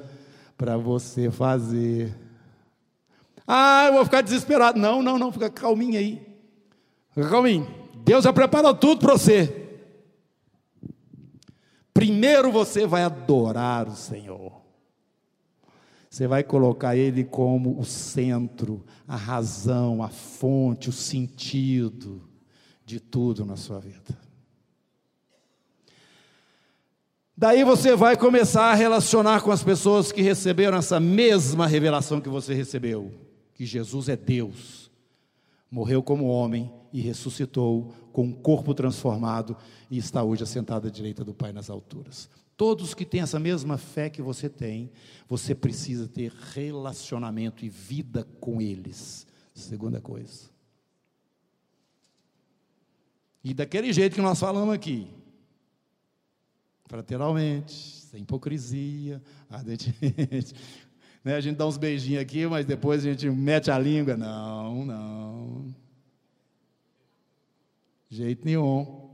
para 0.58 0.78
você 0.78 1.30
fazer. 1.30 2.18
Ah, 3.46 3.86
eu 3.88 3.94
vou 3.94 4.06
ficar 4.06 4.22
desesperado. 4.22 4.80
Não, 4.80 5.02
não, 5.02 5.20
não, 5.20 5.32
fica 5.32 5.50
calminho 5.50 5.98
aí. 5.98 6.22
Fica 7.14 7.30
calminho. 7.30 7.68
Deus 8.04 8.24
já 8.24 8.32
preparou 8.32 8.74
tudo 8.74 9.02
para 9.02 9.14
você. 9.14 9.80
Primeiro 11.94 12.52
você 12.52 12.88
vai 12.88 13.04
adorar 13.04 13.88
o 13.88 13.96
Senhor. 13.96 14.62
Você 16.12 16.28
vai 16.28 16.44
colocar 16.44 16.94
ele 16.94 17.24
como 17.24 17.80
o 17.80 17.86
centro, 17.86 18.84
a 19.08 19.16
razão, 19.16 20.04
a 20.04 20.10
fonte, 20.10 20.90
o 20.90 20.92
sentido 20.92 22.22
de 22.86 23.00
tudo 23.00 23.46
na 23.46 23.56
sua 23.56 23.80
vida. 23.80 24.20
Daí 27.36 27.64
você 27.64 27.96
vai 27.96 28.18
começar 28.18 28.66
a 28.66 28.76
relacionar 28.76 29.40
com 29.40 29.52
as 29.52 29.64
pessoas 29.64 30.12
que 30.12 30.22
receberam 30.22 30.78
essa 30.78 31.00
mesma 31.00 31.66
revelação 31.66 32.20
que 32.20 32.28
você 32.28 32.54
recebeu: 32.54 33.14
que 33.54 33.66
Jesus 33.66 34.10
é 34.10 34.18
Deus, 34.18 34.92
morreu 35.72 36.04
como 36.04 36.28
homem 36.28 36.70
e 36.92 37.00
ressuscitou 37.00 37.94
com 38.12 38.24
um 38.24 38.34
corpo 38.34 38.74
transformado 38.74 39.56
e 39.90 39.98
está 39.98 40.22
hoje 40.22 40.44
assentado 40.44 40.90
à 40.90 40.92
direita 40.92 41.24
do 41.24 41.34
Pai 41.34 41.54
nas 41.54 41.70
alturas. 41.70 42.30
Todos 42.62 42.94
que 42.94 43.04
têm 43.04 43.22
essa 43.22 43.40
mesma 43.40 43.76
fé 43.76 44.08
que 44.08 44.22
você 44.22 44.48
tem, 44.48 44.92
você 45.28 45.56
precisa 45.56 46.08
ter 46.08 46.32
relacionamento 46.32 47.66
e 47.66 47.70
vida 47.70 48.24
com 48.40 48.62
eles. 48.62 49.26
Segunda 49.52 50.00
coisa. 50.00 50.44
E 53.44 53.52
daquele 53.52 53.92
jeito 53.92 54.14
que 54.14 54.22
nós 54.22 54.40
falamos 54.40 54.76
aqui, 54.76 55.08
fraternalmente, 56.86 57.74
sem 57.74 58.22
hipocrisia, 58.22 59.20
ardentemente. 59.50 60.54
Né? 61.24 61.36
A 61.36 61.42
gente 61.42 61.56
dá 61.56 61.68
uns 61.68 61.78
beijinhos 61.78 62.22
aqui, 62.22 62.48
mas 62.48 62.66
depois 62.66 63.06
a 63.06 63.10
gente 63.10 63.30
mete 63.30 63.70
a 63.70 63.78
língua. 63.78 64.18
Não, 64.18 64.86
não. 64.86 65.76
Jeito 68.10 68.44
nenhum. 68.44 69.11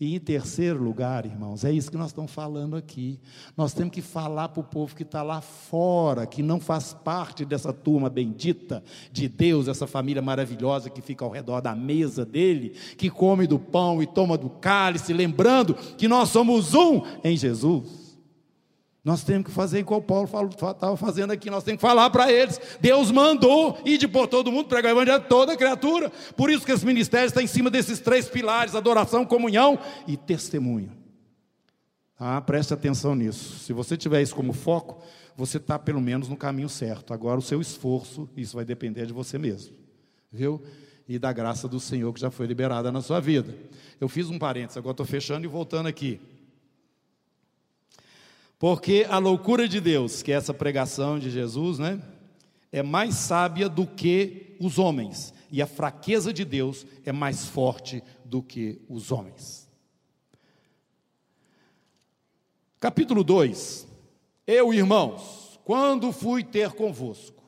E 0.00 0.16
em 0.16 0.18
terceiro 0.18 0.82
lugar, 0.82 1.26
irmãos, 1.26 1.62
é 1.62 1.70
isso 1.70 1.90
que 1.90 1.96
nós 1.98 2.06
estamos 2.06 2.32
falando 2.32 2.74
aqui. 2.74 3.20
Nós 3.54 3.74
temos 3.74 3.92
que 3.92 4.00
falar 4.00 4.48
para 4.48 4.62
o 4.62 4.64
povo 4.64 4.96
que 4.96 5.02
está 5.02 5.22
lá 5.22 5.42
fora, 5.42 6.26
que 6.26 6.42
não 6.42 6.58
faz 6.58 6.94
parte 6.94 7.44
dessa 7.44 7.70
turma 7.70 8.08
bendita 8.08 8.82
de 9.12 9.28
Deus, 9.28 9.68
essa 9.68 9.86
família 9.86 10.22
maravilhosa 10.22 10.88
que 10.88 11.02
fica 11.02 11.22
ao 11.22 11.30
redor 11.30 11.60
da 11.60 11.76
mesa 11.76 12.24
dele, 12.24 12.70
que 12.96 13.10
come 13.10 13.46
do 13.46 13.58
pão 13.58 14.02
e 14.02 14.06
toma 14.06 14.38
do 14.38 14.48
cálice, 14.48 15.12
lembrando 15.12 15.74
que 15.74 16.08
nós 16.08 16.30
somos 16.30 16.72
um 16.72 17.02
em 17.22 17.36
Jesus. 17.36 18.09
Nós 19.02 19.24
temos 19.24 19.46
que 19.46 19.52
fazer 19.52 19.78
igual 19.78 20.02
Paulo 20.02 20.28
estava 20.50 20.96
fazendo 20.96 21.30
aqui, 21.30 21.48
nós 21.48 21.64
temos 21.64 21.80
que 21.80 21.86
falar 21.86 22.10
para 22.10 22.30
eles. 22.30 22.60
Deus 22.80 23.10
mandou 23.10 23.78
ir 23.84 23.96
de 23.96 24.06
por 24.06 24.26
todo 24.28 24.52
mundo, 24.52 24.68
pregar 24.68 24.94
o 24.94 24.96
evangelho 24.98 25.24
toda 25.26 25.56
criatura. 25.56 26.10
Por 26.36 26.50
isso 26.50 26.66
que 26.66 26.72
esse 26.72 26.84
ministério 26.84 27.26
está 27.26 27.42
em 27.42 27.46
cima 27.46 27.70
desses 27.70 27.98
três 27.98 28.28
pilares: 28.28 28.74
adoração, 28.74 29.24
comunhão 29.24 29.78
e 30.06 30.18
testemunho. 30.18 30.92
Ah, 32.18 32.38
preste 32.42 32.74
atenção 32.74 33.14
nisso. 33.14 33.60
Se 33.60 33.72
você 33.72 33.96
tiver 33.96 34.20
isso 34.20 34.34
como 34.34 34.52
foco, 34.52 35.02
você 35.34 35.56
está 35.56 35.78
pelo 35.78 36.02
menos 36.02 36.28
no 36.28 36.36
caminho 36.36 36.68
certo. 36.68 37.14
Agora 37.14 37.38
o 37.38 37.42
seu 37.42 37.62
esforço, 37.62 38.28
isso 38.36 38.56
vai 38.56 38.64
depender 38.66 39.06
de 39.06 39.12
você 39.14 39.38
mesmo. 39.38 39.74
Viu? 40.30 40.62
E 41.08 41.18
da 41.18 41.32
graça 41.32 41.66
do 41.66 41.80
Senhor 41.80 42.12
que 42.12 42.20
já 42.20 42.30
foi 42.30 42.46
liberada 42.46 42.92
na 42.92 43.00
sua 43.00 43.18
vida. 43.18 43.56
Eu 43.98 44.06
fiz 44.06 44.28
um 44.28 44.38
parênteses, 44.38 44.76
agora 44.76 44.92
estou 44.92 45.06
fechando 45.06 45.46
e 45.46 45.48
voltando 45.48 45.86
aqui. 45.86 46.20
Porque 48.60 49.06
a 49.08 49.16
loucura 49.16 49.66
de 49.66 49.80
Deus, 49.80 50.22
que 50.22 50.30
é 50.30 50.34
essa 50.34 50.52
pregação 50.52 51.18
de 51.18 51.30
Jesus, 51.30 51.78
né, 51.78 51.98
é 52.70 52.82
mais 52.82 53.14
sábia 53.14 53.70
do 53.70 53.86
que 53.86 54.54
os 54.60 54.78
homens, 54.78 55.32
e 55.50 55.62
a 55.62 55.66
fraqueza 55.66 56.30
de 56.30 56.44
Deus 56.44 56.86
é 57.02 57.10
mais 57.10 57.46
forte 57.46 58.02
do 58.22 58.42
que 58.42 58.78
os 58.86 59.10
homens. 59.10 59.66
Capítulo 62.78 63.24
2: 63.24 63.88
Eu, 64.46 64.74
irmãos, 64.74 65.58
quando 65.64 66.12
fui 66.12 66.44
ter 66.44 66.72
convosco, 66.72 67.42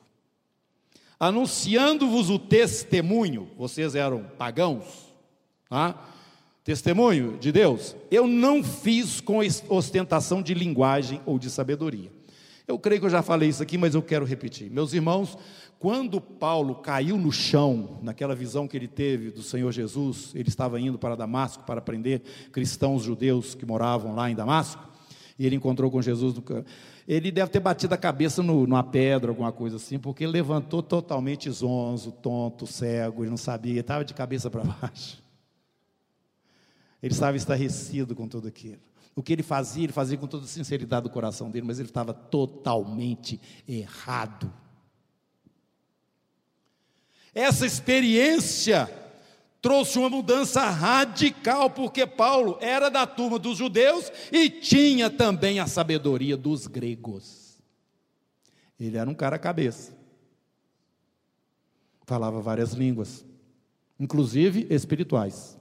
anunciando-vos 1.19 2.31
o 2.31 2.39
testemunho, 2.39 3.51
vocês 3.55 3.93
eram 3.93 4.23
pagãos, 4.35 5.13
ah, 5.69 6.09
testemunho 6.63 7.37
de 7.37 7.51
Deus, 7.51 7.95
eu 8.09 8.27
não 8.27 8.63
fiz 8.63 9.19
com 9.19 9.39
ostentação 9.69 10.41
de 10.41 10.53
linguagem 10.53 11.21
ou 11.25 11.37
de 11.37 11.49
sabedoria. 11.49 12.11
Eu 12.65 12.79
creio 12.79 13.01
que 13.01 13.07
eu 13.07 13.11
já 13.11 13.21
falei 13.21 13.49
isso 13.49 13.61
aqui, 13.61 13.77
mas 13.77 13.93
eu 13.93 14.01
quero 14.01 14.23
repetir. 14.23 14.71
Meus 14.71 14.93
irmãos, 14.93 15.37
quando 15.77 16.21
Paulo 16.21 16.75
caiu 16.75 17.17
no 17.17 17.29
chão, 17.29 17.99
naquela 18.01 18.33
visão 18.33 18.69
que 18.69 18.77
ele 18.77 18.87
teve 18.87 19.31
do 19.31 19.41
Senhor 19.41 19.69
Jesus, 19.73 20.31
ele 20.33 20.47
estava 20.47 20.79
indo 20.79 20.97
para 20.97 21.13
Damasco 21.15 21.63
para 21.65 21.81
prender 21.81 22.21
cristãos 22.53 23.03
judeus 23.03 23.53
que 23.53 23.65
moravam 23.65 24.15
lá 24.15 24.31
em 24.31 24.35
Damasco, 24.35 24.81
e 25.37 25.45
ele 25.45 25.57
encontrou 25.57 25.91
com 25.91 26.01
Jesus. 26.01 26.35
Ele 27.05 27.31
deve 27.31 27.51
ter 27.51 27.59
batido 27.59 27.93
a 27.93 27.97
cabeça 27.97 28.41
no, 28.41 28.65
numa 28.65 28.83
pedra, 28.83 29.31
alguma 29.31 29.51
coisa 29.51 29.75
assim, 29.75 29.99
porque 29.99 30.25
levantou 30.25 30.81
totalmente 30.81 31.51
zonzo, 31.51 32.13
tonto, 32.13 32.65
cego, 32.65 33.23
ele 33.23 33.31
não 33.31 33.37
sabia, 33.37 33.81
estava 33.81 34.05
de 34.05 34.13
cabeça 34.13 34.49
para 34.49 34.63
baixo. 34.81 35.22
Ele 37.03 37.13
estava 37.13 37.35
estarrecido 37.35 38.15
com 38.15 38.29
tudo 38.29 38.47
aquilo. 38.47 38.79
O 39.13 39.21
que 39.21 39.33
ele 39.33 39.43
fazia, 39.43 39.83
ele 39.83 39.91
fazia 39.91 40.17
com 40.17 40.25
toda 40.25 40.45
a 40.45 40.47
sinceridade 40.47 41.03
do 41.03 41.09
coração 41.09 41.51
dele, 41.51 41.67
mas 41.67 41.77
ele 41.77 41.89
estava 41.89 42.13
totalmente 42.13 43.39
errado. 43.67 44.51
Essa 47.35 47.65
experiência 47.65 48.89
trouxe 49.61 49.99
uma 49.99 50.09
mudança 50.09 50.61
radical, 50.69 51.69
porque 51.69 52.07
Paulo 52.07 52.57
era 52.61 52.89
da 52.89 53.05
turma 53.05 53.37
dos 53.37 53.57
judeus 53.57 54.09
e 54.31 54.49
tinha 54.49 55.09
também 55.09 55.59
a 55.59 55.67
sabedoria 55.67 56.37
dos 56.37 56.67
gregos. 56.67 57.61
Ele 58.79 58.97
era 58.97 59.09
um 59.09 59.15
cara 59.15 59.37
cabeça. 59.37 59.93
Falava 62.05 62.41
várias 62.41 62.71
línguas, 62.71 63.25
inclusive 63.99 64.67
espirituais. 64.69 65.57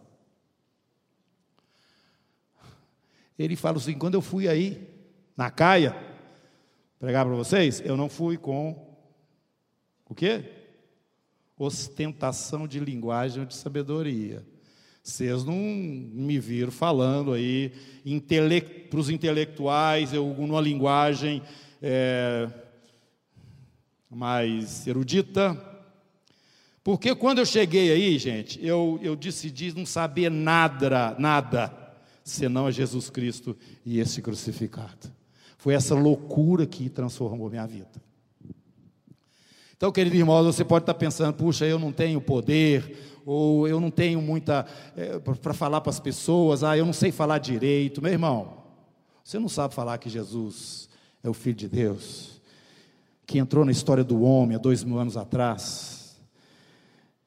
Ele 3.43 3.57
fala 3.57 3.79
assim: 3.79 3.95
quando 3.95 4.15
eu 4.15 4.23
fui 4.23 4.47
aí, 4.47 4.89
na 5.37 5.51
Caia, 5.51 5.97
pregar 6.99 7.27
para 7.27 7.35
vocês, 7.35 7.83
eu 7.85 7.97
não 7.97 8.09
fui 8.09 8.37
com 8.37 8.97
o 10.09 10.15
quê? 10.15 10.45
Ostentação 11.59 12.69
de 12.69 12.79
linguagem 12.79 13.41
ou 13.41 13.47
de 13.47 13.57
sabedoria. 13.57 14.47
Vocês 15.03 15.43
não 15.43 15.57
me 15.57 16.39
viram 16.39 16.71
falando 16.71 17.33
aí 17.33 17.73
para 18.89 19.01
os 19.01 19.11
intelectuais, 19.11 20.13
eu, 20.13 20.25
numa 20.39 20.61
linguagem 20.61 21.43
é, 21.83 22.49
mais 24.09 24.87
erudita. 24.87 25.61
Porque 26.85 27.13
quando 27.17 27.39
eu 27.39 27.47
cheguei 27.47 27.91
aí, 27.91 28.19
gente, 28.19 28.65
eu, 28.65 29.01
eu 29.03 29.17
decidi 29.17 29.77
não 29.77 29.85
saber 29.85 30.31
nada, 30.31 31.17
nada 31.19 31.82
senão 32.25 32.67
a 32.67 32.71
Jesus 32.71 33.11
Cristo 33.11 33.57
e 33.85 33.99
esse 33.99 34.23
crucificado. 34.23 35.13
Foi 35.59 35.75
essa 35.75 35.95
loucura 35.95 36.67
que 36.67 36.89
transformou 36.89 37.49
minha 37.49 37.67
vida. 37.67 38.03
Então, 39.77 39.91
querido 39.91 40.17
irmão, 40.17 40.45
você 40.45 40.65
pode 40.65 40.85
estar 40.85 40.95
pensando, 40.95 41.35
puxa, 41.35 41.67
eu 41.67 41.79
não 41.79 41.91
tenho 41.91 42.21
poder, 42.21 42.97
ou 43.27 43.67
eu 43.67 43.81
não 43.81 43.91
tenho 43.91 44.21
muita 44.21 44.67
é, 44.97 45.19
para 45.19 45.53
falar 45.53 45.81
para 45.81 45.91
as 45.91 46.01
pessoas, 46.01 46.63
ah, 46.63 46.77
eu 46.77 46.87
não 46.87 46.93
sei 46.93 47.11
falar 47.11 47.39
direito. 47.39 48.03
Meu 48.03 48.13
irmão, 48.13 48.63
você 49.25 49.39
não 49.39 49.49
sabe 49.49 49.75
falar 49.75 49.99
que 49.99 50.09
Jesus 50.09 50.89
é 51.23 51.29
o 51.29 51.35
Filho 51.35 51.57
de 51.57 51.69
Deus, 51.69 52.41
que 53.27 53.39
entrou 53.39 53.65
na 53.65 53.73
história 53.73 54.05
do 54.05 54.23
homem 54.23 54.57
há 54.57 54.59
dois 54.59 54.85
mil 54.85 54.99
anos 54.99 55.17
atrás, 55.17 56.17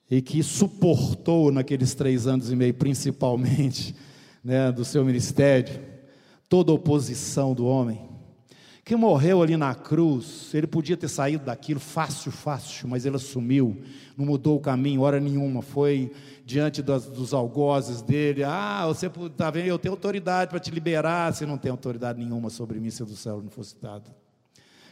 e 0.09 0.21
que 0.21 0.43
suportou 0.43 1.51
naqueles 1.51 1.95
três 1.95 2.27
anos 2.27 2.51
e 2.51 2.55
meio, 2.55 2.73
principalmente, 2.73 3.95
né, 4.45 4.71
do 4.71 4.85
seu 4.85 5.03
ministério, 5.03 5.81
toda 6.47 6.71
oposição 6.71 7.55
do 7.55 7.65
homem, 7.65 7.99
que 8.83 8.95
morreu 8.95 9.41
ali 9.41 9.57
na 9.57 9.73
cruz, 9.73 10.53
ele 10.53 10.67
podia 10.67 10.95
ter 10.95 11.07
saído 11.07 11.45
daquilo 11.45 11.79
fácil, 11.79 12.31
fácil, 12.31 12.87
mas 12.87 13.07
ele 13.07 13.15
assumiu, 13.15 13.81
não 14.15 14.23
mudou 14.23 14.57
o 14.57 14.59
caminho, 14.59 15.01
hora 15.01 15.19
nenhuma, 15.19 15.63
foi 15.63 16.11
diante 16.45 16.83
das, 16.83 17.07
dos 17.07 17.33
algozes 17.33 18.03
dele, 18.03 18.43
ah, 18.43 18.85
você 18.85 19.07
está 19.07 19.49
vendo, 19.49 19.65
eu 19.65 19.79
tenho 19.79 19.95
autoridade 19.95 20.51
para 20.51 20.59
te 20.59 20.69
liberar, 20.69 21.33
você 21.33 21.47
não 21.47 21.57
tem 21.57 21.71
autoridade 21.71 22.19
nenhuma 22.19 22.51
sobre 22.51 22.79
mim 22.79 22.91
se 22.91 23.03
do 23.03 23.15
céu 23.15 23.41
não 23.41 23.49
fosse 23.49 23.75
dado. 23.81 24.11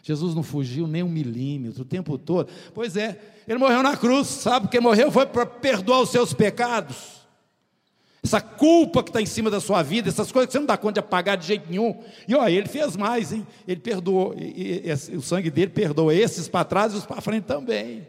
Jesus 0.02 0.34
não 0.34 0.42
fugiu 0.42 0.88
nem 0.88 1.04
um 1.04 1.10
milímetro 1.10 1.84
o 1.84 1.86
tempo 1.86 2.18
todo. 2.18 2.50
Pois 2.74 2.98
é, 2.98 3.22
ele 3.48 3.60
morreu 3.60 3.84
na 3.84 3.96
cruz, 3.96 4.28
sabe 4.28 4.68
que 4.68 4.80
morreu 4.80 5.12
foi 5.12 5.28
para 5.28 5.46
perdoar 5.46 6.02
os 6.02 6.10
seus 6.10 6.34
pecados 6.34 7.23
essa 8.24 8.40
culpa 8.40 9.04
que 9.04 9.10
está 9.10 9.22
em 9.22 9.26
cima 9.26 9.52
da 9.52 9.60
sua 9.60 9.84
vida, 9.84 10.08
essas 10.08 10.32
coisas 10.32 10.48
que 10.48 10.54
você 10.54 10.60
não 10.60 10.66
dá 10.66 10.78
conta 10.78 10.94
de 10.94 11.00
apagar 11.02 11.36
de 11.36 11.46
jeito 11.46 11.70
nenhum. 11.70 12.02
E 12.26 12.34
olha, 12.34 12.54
ele 12.54 12.70
fez 12.70 12.96
mais, 12.96 13.34
hein? 13.34 13.46
Ele 13.68 13.82
perdoou, 13.82 14.34
e, 14.38 14.82
e, 14.86 15.12
e, 15.12 15.18
o 15.18 15.22
sangue 15.22 15.52
dele 15.52 15.72
perdoa 15.72 16.16
esses 16.16 16.48
para 16.48 16.64
trás 16.64 16.94
e 16.94 16.98
os 16.98 17.06
para 17.06 17.20
frente 17.20 17.44
também. 17.44 18.08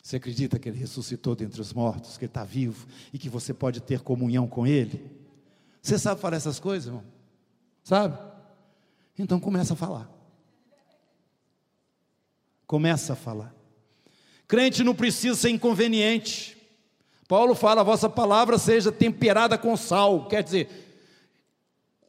Você 0.00 0.16
acredita 0.16 0.58
que 0.58 0.68
ele 0.68 0.78
ressuscitou 0.78 1.34
dentre 1.34 1.60
os 1.60 1.72
mortos, 1.72 2.16
que 2.16 2.24
ele 2.24 2.30
está 2.30 2.44
vivo 2.44 2.86
e 3.12 3.18
que 3.18 3.28
você 3.28 3.52
pode 3.52 3.80
ter 3.80 4.00
comunhão 4.00 4.46
com 4.46 4.64
ele? 4.64 5.04
Você 5.82 5.98
sabe 5.98 6.20
falar 6.20 6.36
essas 6.36 6.60
coisas, 6.60 6.86
irmão? 6.86 7.02
Sabe? 7.82 8.16
Então 9.18 9.40
começa 9.40 9.74
a 9.74 9.76
falar. 9.76 10.08
Começa 12.64 13.14
a 13.14 13.16
falar. 13.16 13.63
Crente 14.46 14.84
não 14.84 14.94
precisa 14.94 15.34
ser 15.34 15.50
inconveniente. 15.50 16.56
Paulo 17.26 17.54
fala: 17.54 17.80
a 17.80 17.84
vossa 17.84 18.08
palavra 18.08 18.58
seja 18.58 18.92
temperada 18.92 19.56
com 19.56 19.76
sal. 19.76 20.26
Quer 20.26 20.42
dizer, 20.42 20.68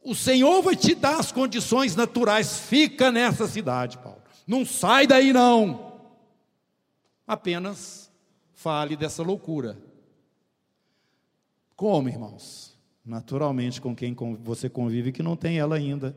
o 0.04 0.14
Senhor 0.14 0.62
vai 0.62 0.76
te 0.76 0.94
dar 0.94 1.18
as 1.18 1.32
condições 1.32 1.96
naturais. 1.96 2.60
Fica 2.60 3.10
nessa 3.10 3.46
cidade, 3.48 3.98
Paulo. 3.98 4.22
Não 4.46 4.64
sai 4.64 5.06
daí, 5.06 5.32
não. 5.32 5.94
Apenas 7.26 8.08
fale 8.54 8.96
dessa 8.96 9.22
loucura. 9.22 9.76
Como, 11.74 12.08
irmãos? 12.08 12.76
Naturalmente, 13.04 13.80
com 13.80 13.94
quem 13.94 14.14
você 14.42 14.68
convive 14.68 15.12
que 15.12 15.22
não 15.22 15.36
tem 15.36 15.58
ela 15.58 15.76
ainda. 15.76 16.16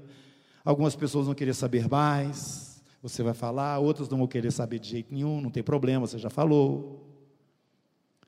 Algumas 0.64 0.96
pessoas 0.96 1.26
vão 1.26 1.34
querer 1.34 1.56
saber 1.56 1.88
mais, 1.90 2.69
você 3.02 3.24
vai 3.24 3.34
falar, 3.34 3.80
outras 3.80 4.10
não 4.10 4.18
vão 4.18 4.28
querer 4.28 4.52
saber 4.52 4.80
de 4.80 4.90
jeito 4.90 5.14
nenhum, 5.14 5.40
não 5.40 5.50
tem 5.50 5.64
problema, 5.64 6.06
você 6.06 6.18
já 6.18 6.30
falou. 6.30 7.08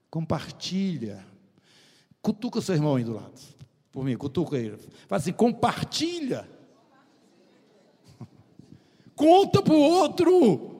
Compartilha. 0.10 1.26
Cutuca 2.22 2.60
o 2.60 2.62
seu 2.62 2.76
irmão 2.76 2.96
aí 2.96 3.04
do 3.04 3.14
lado. 3.14 3.40
Por 3.92 4.06
mim, 4.06 4.16
cutuca 4.16 4.58
ele. 4.58 4.78
Fala 5.08 5.20
assim: 5.20 5.34
compartilha. 5.34 6.48
Conta 9.16 9.62
para 9.62 9.74
o 9.74 9.80
outro. 9.80 10.72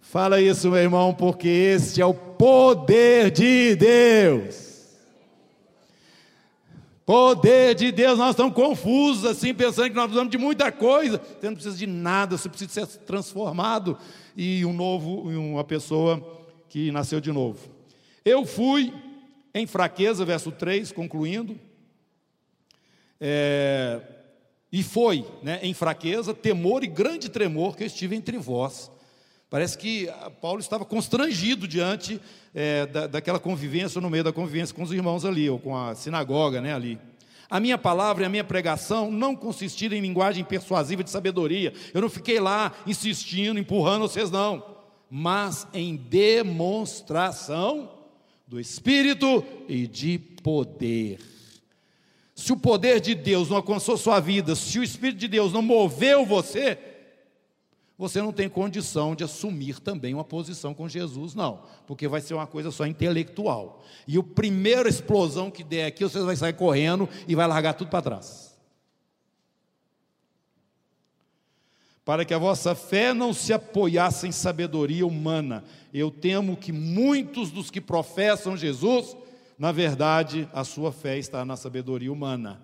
Fala 0.00 0.40
isso, 0.40 0.70
meu 0.70 0.80
irmão, 0.80 1.14
porque 1.14 1.48
este 1.48 2.00
é 2.00 2.06
o 2.06 2.12
poder 2.12 3.30
de 3.30 3.76
Deus. 3.76 4.71
Poder 7.12 7.74
de 7.74 7.92
Deus, 7.92 8.18
nós 8.18 8.30
estamos 8.30 8.54
confusos 8.54 9.26
assim, 9.26 9.52
pensando 9.52 9.90
que 9.90 9.94
nós 9.94 10.04
precisamos 10.04 10.30
de 10.30 10.38
muita 10.38 10.72
coisa. 10.72 11.18
Você 11.18 11.46
não 11.46 11.52
precisa 11.52 11.76
de 11.76 11.86
nada, 11.86 12.38
você 12.38 12.48
precisa 12.48 12.86
ser 12.86 13.00
transformado 13.00 13.98
e 14.34 14.64
um 14.64 14.72
novo, 14.72 15.28
uma 15.28 15.62
pessoa 15.62 16.26
que 16.70 16.90
nasceu 16.90 17.20
de 17.20 17.30
novo. 17.30 17.68
Eu 18.24 18.46
fui 18.46 18.94
em 19.52 19.66
fraqueza, 19.66 20.24
verso 20.24 20.50
3, 20.50 20.90
concluindo. 20.90 21.60
É, 23.20 24.00
e 24.72 24.82
foi 24.82 25.26
né, 25.42 25.60
em 25.62 25.74
fraqueza, 25.74 26.32
temor 26.32 26.82
e 26.82 26.86
grande 26.86 27.28
tremor 27.28 27.76
que 27.76 27.82
eu 27.82 27.88
estive 27.88 28.16
entre 28.16 28.38
vós. 28.38 28.90
Parece 29.52 29.76
que 29.76 30.08
Paulo 30.40 30.60
estava 30.60 30.82
constrangido 30.82 31.68
diante 31.68 32.18
é, 32.54 32.86
da, 32.86 33.06
daquela 33.06 33.38
convivência, 33.38 34.00
no 34.00 34.08
meio 34.08 34.24
da 34.24 34.32
convivência 34.32 34.74
com 34.74 34.82
os 34.82 34.90
irmãos 34.90 35.26
ali, 35.26 35.50
ou 35.50 35.58
com 35.58 35.76
a 35.76 35.94
sinagoga 35.94 36.58
né, 36.58 36.74
ali. 36.74 36.98
A 37.50 37.60
minha 37.60 37.76
palavra 37.76 38.22
e 38.22 38.26
a 38.26 38.30
minha 38.30 38.44
pregação 38.44 39.10
não 39.10 39.36
consistiram 39.36 39.94
em 39.94 40.00
linguagem 40.00 40.42
persuasiva 40.42 41.04
de 41.04 41.10
sabedoria. 41.10 41.74
Eu 41.92 42.00
não 42.00 42.08
fiquei 42.08 42.40
lá 42.40 42.72
insistindo, 42.86 43.60
empurrando 43.60 44.08
vocês, 44.08 44.30
não. 44.30 44.64
Mas 45.10 45.66
em 45.74 45.96
demonstração 45.96 47.90
do 48.48 48.58
Espírito 48.58 49.44
e 49.68 49.86
de 49.86 50.18
poder. 50.18 51.18
Se 52.34 52.54
o 52.54 52.56
poder 52.56 53.02
de 53.02 53.14
Deus 53.14 53.50
não 53.50 53.58
alcançou 53.58 53.98
sua 53.98 54.18
vida, 54.18 54.56
se 54.56 54.78
o 54.78 54.82
Espírito 54.82 55.18
de 55.18 55.28
Deus 55.28 55.52
não 55.52 55.60
moveu 55.60 56.24
você, 56.24 56.78
você 58.02 58.20
não 58.20 58.32
tem 58.32 58.48
condição 58.48 59.14
de 59.14 59.22
assumir 59.22 59.78
também 59.78 60.12
uma 60.12 60.24
posição 60.24 60.74
com 60.74 60.88
Jesus, 60.88 61.36
não, 61.36 61.62
porque 61.86 62.08
vai 62.08 62.20
ser 62.20 62.34
uma 62.34 62.48
coisa 62.48 62.72
só 62.72 62.84
intelectual. 62.84 63.80
E 64.08 64.18
o 64.18 64.24
primeiro 64.24 64.88
explosão 64.88 65.52
que 65.52 65.62
der 65.62 65.86
aqui, 65.86 66.02
você 66.02 66.20
vai 66.20 66.34
sair 66.34 66.54
correndo 66.54 67.08
e 67.28 67.36
vai 67.36 67.46
largar 67.46 67.74
tudo 67.74 67.90
para 67.90 68.02
trás. 68.02 68.58
Para 72.04 72.24
que 72.24 72.34
a 72.34 72.38
vossa 72.38 72.74
fé 72.74 73.14
não 73.14 73.32
se 73.32 73.52
apoiasse 73.52 74.26
em 74.26 74.32
sabedoria 74.32 75.06
humana. 75.06 75.62
Eu 75.94 76.10
temo 76.10 76.56
que 76.56 76.72
muitos 76.72 77.52
dos 77.52 77.70
que 77.70 77.80
professam 77.80 78.56
Jesus, 78.56 79.16
na 79.56 79.70
verdade, 79.70 80.48
a 80.52 80.64
sua 80.64 80.90
fé 80.90 81.18
está 81.18 81.44
na 81.44 81.56
sabedoria 81.56 82.12
humana. 82.12 82.60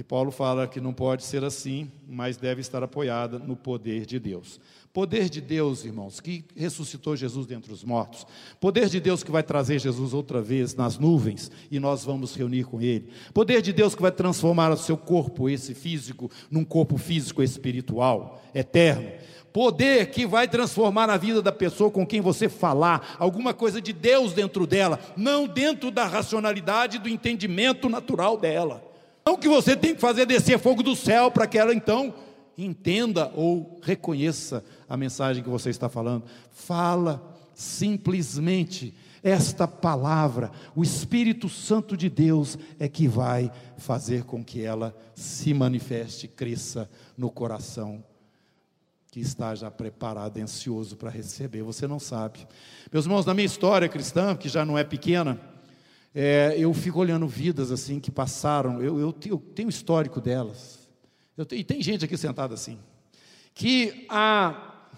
E 0.00 0.02
Paulo 0.02 0.30
fala 0.30 0.66
que 0.66 0.80
não 0.80 0.94
pode 0.94 1.22
ser 1.24 1.44
assim, 1.44 1.92
mas 2.08 2.38
deve 2.38 2.62
estar 2.62 2.82
apoiada 2.82 3.38
no 3.38 3.54
poder 3.54 4.06
de 4.06 4.18
Deus. 4.18 4.58
Poder 4.94 5.28
de 5.28 5.42
Deus, 5.42 5.84
irmãos, 5.84 6.20
que 6.20 6.42
ressuscitou 6.56 7.14
Jesus 7.14 7.46
dentre 7.46 7.70
os 7.70 7.84
mortos. 7.84 8.26
Poder 8.58 8.88
de 8.88 8.98
Deus 8.98 9.22
que 9.22 9.30
vai 9.30 9.42
trazer 9.42 9.78
Jesus 9.78 10.14
outra 10.14 10.40
vez 10.40 10.74
nas 10.74 10.96
nuvens 10.96 11.50
e 11.70 11.78
nós 11.78 12.02
vamos 12.02 12.34
reunir 12.34 12.64
com 12.64 12.80
Ele. 12.80 13.10
Poder 13.34 13.60
de 13.60 13.74
Deus 13.74 13.94
que 13.94 14.00
vai 14.00 14.10
transformar 14.10 14.72
o 14.72 14.76
seu 14.78 14.96
corpo, 14.96 15.50
esse 15.50 15.74
físico, 15.74 16.30
num 16.50 16.64
corpo 16.64 16.96
físico 16.96 17.42
espiritual, 17.42 18.42
eterno. 18.54 19.12
Poder 19.52 20.06
que 20.06 20.26
vai 20.26 20.48
transformar 20.48 21.10
a 21.10 21.18
vida 21.18 21.42
da 21.42 21.52
pessoa 21.52 21.90
com 21.90 22.06
quem 22.06 22.22
você 22.22 22.48
falar, 22.48 23.16
alguma 23.18 23.52
coisa 23.52 23.82
de 23.82 23.92
Deus 23.92 24.32
dentro 24.32 24.66
dela, 24.66 24.98
não 25.14 25.46
dentro 25.46 25.90
da 25.90 26.06
racionalidade, 26.06 26.98
do 26.98 27.06
entendimento 27.06 27.86
natural 27.86 28.38
dela. 28.38 28.88
Não 29.24 29.36
que 29.36 29.48
você 29.48 29.76
tem 29.76 29.94
que 29.94 30.00
fazer 30.00 30.26
descer 30.26 30.58
fogo 30.58 30.82
do 30.82 30.96
céu 30.96 31.30
para 31.30 31.46
que 31.46 31.58
ela 31.58 31.74
então 31.74 32.14
entenda 32.56 33.30
ou 33.34 33.78
reconheça 33.82 34.64
a 34.88 34.96
mensagem 34.96 35.42
que 35.42 35.48
você 35.48 35.70
está 35.70 35.88
falando. 35.88 36.24
Fala 36.50 37.36
simplesmente 37.54 38.94
esta 39.22 39.68
palavra. 39.68 40.50
O 40.74 40.82
Espírito 40.82 41.48
Santo 41.48 41.96
de 41.96 42.08
Deus 42.08 42.58
é 42.78 42.88
que 42.88 43.06
vai 43.06 43.50
fazer 43.76 44.24
com 44.24 44.44
que 44.44 44.62
ela 44.62 44.96
se 45.14 45.52
manifeste, 45.52 46.26
cresça 46.26 46.90
no 47.16 47.30
coração 47.30 48.02
que 49.10 49.20
está 49.20 49.54
já 49.56 49.70
preparado, 49.70 50.38
ansioso 50.38 50.96
para 50.96 51.10
receber. 51.10 51.62
Você 51.62 51.86
não 51.86 51.98
sabe. 51.98 52.46
Meus 52.92 53.06
irmãos, 53.06 53.26
na 53.26 53.34
minha 53.34 53.46
história 53.46 53.88
cristã, 53.88 54.36
que 54.36 54.48
já 54.48 54.64
não 54.64 54.78
é 54.78 54.84
pequena, 54.84 55.40
é, 56.14 56.54
eu 56.58 56.72
fico 56.74 56.98
olhando 56.98 57.26
vidas 57.26 57.70
assim 57.70 58.00
que 58.00 58.10
passaram, 58.10 58.82
eu, 58.82 58.98
eu, 58.98 59.14
eu 59.26 59.38
tenho 59.54 59.68
histórico 59.68 60.20
delas. 60.20 60.78
E 61.52 61.64
tem 61.64 61.82
gente 61.82 62.04
aqui 62.04 62.16
sentada 62.16 62.54
assim, 62.54 62.78
que 63.54 64.06
há 64.08 64.88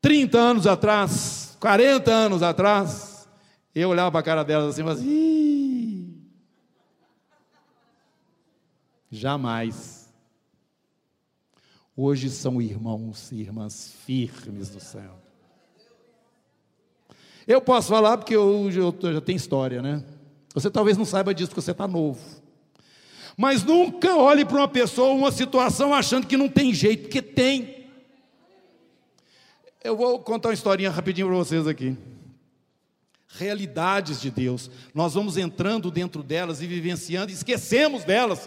30 0.00 0.38
anos 0.38 0.66
atrás, 0.66 1.56
40 1.60 2.10
anos 2.10 2.42
atrás, 2.42 3.28
eu 3.74 3.88
olhava 3.88 4.10
para 4.10 4.20
a 4.20 4.24
cara 4.24 4.42
delas 4.42 4.74
assim 4.74 4.82
falava 4.82 5.00
assim, 5.00 6.22
jamais. 9.10 10.08
Hoje 11.96 12.30
são 12.30 12.62
irmãos 12.62 13.32
e 13.32 13.40
irmãs 13.40 13.92
firmes 14.04 14.68
do 14.68 14.78
céu. 14.78 15.27
Eu 17.48 17.62
posso 17.62 17.88
falar 17.88 18.18
porque 18.18 18.36
eu, 18.36 18.70
eu, 18.70 18.94
eu 19.02 19.14
já 19.14 19.20
tenho 19.22 19.36
história, 19.36 19.80
né? 19.80 20.04
Você 20.52 20.70
talvez 20.70 20.98
não 20.98 21.06
saiba 21.06 21.32
disso 21.32 21.48
porque 21.48 21.62
você 21.62 21.70
está 21.70 21.88
novo. 21.88 22.20
Mas 23.38 23.64
nunca 23.64 24.14
olhe 24.16 24.44
para 24.44 24.58
uma 24.58 24.68
pessoa, 24.68 25.14
uma 25.14 25.32
situação, 25.32 25.94
achando 25.94 26.26
que 26.26 26.36
não 26.36 26.46
tem 26.46 26.74
jeito, 26.74 27.04
porque 27.04 27.22
tem. 27.22 27.86
Eu 29.82 29.96
vou 29.96 30.18
contar 30.18 30.48
uma 30.50 30.54
historinha 30.54 30.90
rapidinho 30.90 31.28
para 31.28 31.36
vocês 31.36 31.66
aqui. 31.66 31.96
Realidades 33.28 34.20
de 34.20 34.30
Deus. 34.30 34.70
Nós 34.92 35.14
vamos 35.14 35.38
entrando 35.38 35.90
dentro 35.90 36.22
delas 36.22 36.60
e 36.60 36.66
vivenciando, 36.66 37.30
e 37.30 37.34
esquecemos 37.34 38.04
delas. 38.04 38.46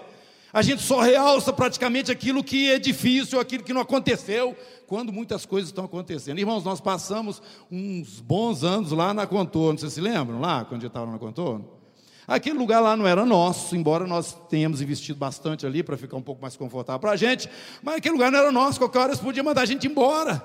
A 0.54 0.62
gente 0.62 0.82
só 0.82 1.00
realça 1.00 1.54
praticamente 1.54 2.12
aquilo 2.12 2.44
que 2.44 2.70
é 2.70 2.78
difícil, 2.78 3.40
aquilo 3.40 3.64
que 3.64 3.74
não 3.74 3.82
aconteceu, 3.82 4.56
quando 4.86 5.14
muitas 5.14 5.46
coisas 5.46 5.70
estão 5.70 5.86
acontecendo. 5.86 6.38
Irmãos, 6.40 6.66
nós 6.66 6.82
passamos 6.82 7.42
uns 7.72 8.20
bons 8.20 8.64
anos 8.64 8.92
lá 8.92 9.14
na 9.14 9.26
Contorno, 9.26 9.80
vocês 9.80 9.94
se 9.94 10.02
lembram 10.02 10.42
lá, 10.42 10.66
quando 10.66 10.84
eu 10.84 10.88
estava 10.88 11.10
na 11.10 11.18
Contorno? 11.18 11.80
Aquele 12.28 12.58
lugar 12.58 12.82
lá 12.82 12.96
não 12.96 13.08
era 13.08 13.26
nosso, 13.26 13.76
embora 13.76 14.06
nós 14.06 14.38
tenhamos 14.50 14.82
investido 14.82 15.18
bastante 15.18 15.66
ali 15.66 15.82
para 15.84 15.98
ficar 15.98 16.18
um 16.18 16.22
pouco 16.22 16.42
mais 16.42 16.56
confortável 16.56 17.00
para 17.00 17.12
a 17.12 17.16
gente, 17.16 17.50
mas 17.82 17.96
aquele 17.96 18.14
lugar 18.14 18.32
não 18.32 18.40
era 18.40 18.52
nosso, 18.52 18.80
qualquer 18.80 19.00
hora 19.00 19.10
eles 19.12 19.22
podiam 19.22 19.46
mandar 19.46 19.62
a 19.62 19.66
gente 19.66 19.88
embora. 19.88 20.44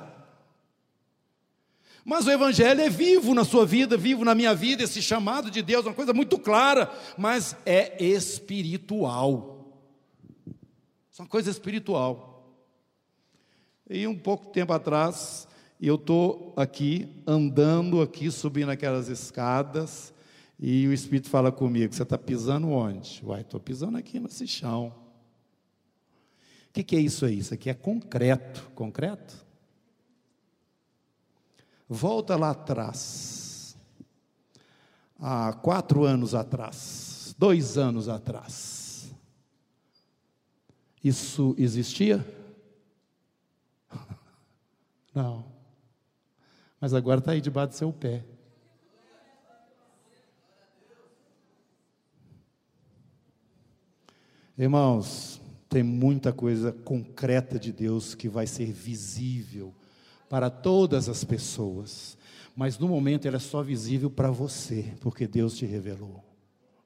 Mas 2.04 2.24
o 2.24 2.30
Evangelho 2.30 2.80
é 2.80 2.88
vivo 2.88 3.34
na 3.34 3.44
sua 3.44 3.66
vida, 3.66 3.96
vivo 3.96 4.24
na 4.24 4.32
minha 4.32 4.54
vida, 4.54 4.84
esse 4.84 5.02
chamado 5.02 5.50
de 5.50 5.60
Deus, 5.60 5.84
uma 5.84 5.94
coisa 5.94 6.12
muito 6.12 6.38
clara, 6.38 6.88
mas 7.18 7.56
é 7.66 8.02
espiritual. 8.02 9.55
Isso 11.16 11.22
é 11.22 11.24
uma 11.24 11.31
coisa 11.31 11.50
espiritual. 11.50 12.55
E 13.88 14.07
um 14.07 14.14
pouco 14.14 14.48
tempo 14.48 14.70
atrás, 14.74 15.48
eu 15.81 15.94
estou 15.94 16.52
aqui, 16.55 17.09
andando 17.26 18.02
aqui, 18.02 18.31
subindo 18.31 18.70
aquelas 18.70 19.09
escadas, 19.09 20.12
e 20.61 20.87
o 20.87 20.92
Espírito 20.92 21.31
fala 21.31 21.50
comigo: 21.50 21.94
Você 21.94 22.02
está 22.02 22.18
pisando 22.18 22.68
onde? 22.68 23.22
Uai, 23.24 23.40
estou 23.40 23.59
pisando 23.59 23.96
aqui 23.96 24.20
nesse 24.20 24.46
chão. 24.46 24.92
O 26.68 26.72
que, 26.74 26.85
que 26.85 26.94
é 26.94 27.00
isso 27.00 27.24
aí? 27.24 27.38
Isso 27.38 27.55
aqui 27.55 27.70
é 27.70 27.74
concreto. 27.74 28.70
Concreto? 28.74 29.42
Volta 31.88 32.37
lá 32.37 32.50
atrás, 32.50 33.74
há 35.18 35.55
quatro 35.55 36.05
anos 36.05 36.35
atrás, 36.35 37.35
dois 37.38 37.79
anos 37.79 38.07
atrás. 38.07 38.75
Isso 41.02 41.54
existia? 41.59 42.24
Não. 45.14 45.44
Mas 46.80 46.92
agora 46.94 47.20
está 47.20 47.32
aí 47.32 47.40
debaixo 47.40 47.72
do 47.72 47.76
seu 47.76 47.92
pé. 47.92 48.24
Irmãos, 54.59 55.38
tem 55.68 55.82
muita 55.82 56.32
coisa 56.32 56.72
concreta 56.72 57.59
de 57.59 57.70
Deus 57.70 58.14
que 58.14 58.28
vai 58.28 58.46
ser 58.46 58.72
visível 58.72 59.74
para 60.30 60.48
todas 60.48 61.09
as 61.09 61.24
pessoas, 61.24 62.16
mas 62.54 62.78
no 62.78 62.88
momento 62.88 63.28
ela 63.28 63.37
é 63.37 63.40
só 63.40 63.62
visível 63.62 64.11
para 64.11 64.30
você, 64.30 64.94
porque 65.00 65.26
Deus 65.26 65.54
te 65.56 65.66
revelou, 65.66 66.24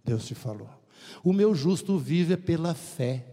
Deus 0.04 0.26
te 0.26 0.34
falou. 0.34 0.68
O 1.22 1.32
meu 1.32 1.54
justo 1.54 1.96
vive 1.96 2.36
pela 2.36 2.74
fé. 2.74 3.24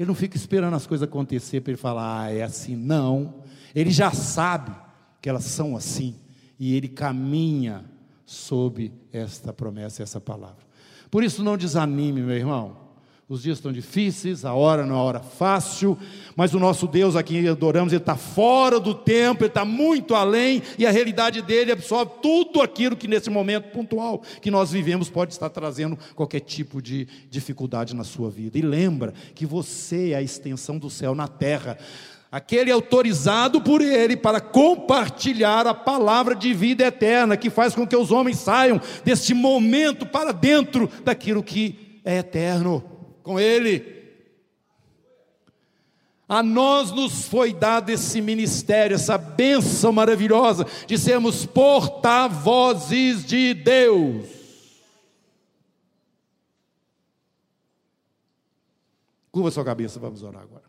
Ele 0.00 0.06
não 0.06 0.14
fica 0.14 0.34
esperando 0.34 0.72
as 0.72 0.86
coisas 0.86 1.06
acontecer 1.06 1.60
para 1.60 1.72
ele 1.72 1.76
falar, 1.76 2.22
ah, 2.22 2.32
é 2.32 2.42
assim. 2.42 2.74
Não. 2.74 3.42
Ele 3.74 3.90
já 3.90 4.10
sabe 4.12 4.74
que 5.20 5.28
elas 5.28 5.44
são 5.44 5.76
assim. 5.76 6.16
E 6.58 6.74
ele 6.74 6.88
caminha 6.88 7.84
sob 8.24 8.90
esta 9.12 9.52
promessa, 9.52 10.02
essa 10.02 10.18
palavra. 10.18 10.64
Por 11.10 11.22
isso, 11.22 11.44
não 11.44 11.54
desanime, 11.54 12.22
meu 12.22 12.34
irmão. 12.34 12.78
Os 13.30 13.44
dias 13.44 13.58
estão 13.58 13.70
difíceis, 13.70 14.44
a 14.44 14.54
hora 14.54 14.84
não 14.84 14.96
é 14.96 14.98
hora 14.98 15.20
fácil, 15.20 15.96
mas 16.34 16.52
o 16.52 16.58
nosso 16.58 16.88
Deus 16.88 17.14
a 17.14 17.22
quem 17.22 17.46
adoramos, 17.46 17.92
Ele 17.92 18.02
está 18.02 18.16
fora 18.16 18.80
do 18.80 18.92
tempo, 18.92 19.44
Ele 19.44 19.50
está 19.50 19.64
muito 19.64 20.16
além, 20.16 20.60
e 20.76 20.84
a 20.84 20.90
realidade 20.90 21.40
dele 21.40 21.70
absorve 21.70 22.10
tudo 22.20 22.60
aquilo 22.60 22.96
que 22.96 23.06
nesse 23.06 23.30
momento 23.30 23.70
pontual 23.70 24.20
que 24.42 24.50
nós 24.50 24.72
vivemos 24.72 25.08
pode 25.08 25.32
estar 25.32 25.48
trazendo 25.48 25.96
qualquer 26.16 26.40
tipo 26.40 26.82
de 26.82 27.06
dificuldade 27.30 27.94
na 27.94 28.02
sua 28.02 28.28
vida. 28.28 28.58
E 28.58 28.62
lembra 28.62 29.14
que 29.32 29.46
você 29.46 30.10
é 30.10 30.16
a 30.16 30.22
extensão 30.22 30.76
do 30.76 30.90
céu 30.90 31.14
na 31.14 31.28
terra 31.28 31.78
aquele 32.32 32.72
autorizado 32.72 33.60
por 33.60 33.80
ele 33.80 34.16
para 34.16 34.40
compartilhar 34.40 35.68
a 35.68 35.74
palavra 35.74 36.34
de 36.34 36.52
vida 36.52 36.84
eterna, 36.84 37.36
que 37.36 37.48
faz 37.48 37.76
com 37.76 37.86
que 37.86 37.94
os 37.94 38.10
homens 38.10 38.38
saiam 38.38 38.80
deste 39.04 39.34
momento 39.34 40.04
para 40.04 40.32
dentro 40.32 40.90
daquilo 41.04 41.44
que 41.44 42.00
é 42.04 42.18
eterno 42.18 42.89
com 43.30 43.38
Ele. 43.38 44.00
A 46.28 46.42
nós 46.42 46.90
nos 46.90 47.26
foi 47.26 47.52
dado 47.52 47.90
esse 47.90 48.20
ministério, 48.20 48.96
essa 48.96 49.16
bênção 49.16 49.92
maravilhosa 49.92 50.66
de 50.86 50.98
sermos 50.98 51.46
porta-vozes 51.46 53.24
de 53.24 53.54
Deus. 53.54 54.26
Curva 59.30 59.50
sua 59.52 59.64
cabeça, 59.64 60.00
vamos 60.00 60.24
orar 60.24 60.42
agora. 60.42 60.64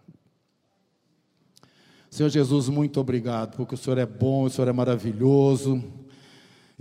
Senhor 2.12 2.30
Jesus, 2.30 2.70
muito 2.70 3.00
obrigado, 3.00 3.56
porque 3.56 3.74
o 3.74 3.78
Senhor 3.78 3.98
é 3.98 4.06
bom, 4.06 4.44
o 4.44 4.50
Senhor 4.52 4.68
é 4.68 4.74
maravilhoso. 4.74 5.84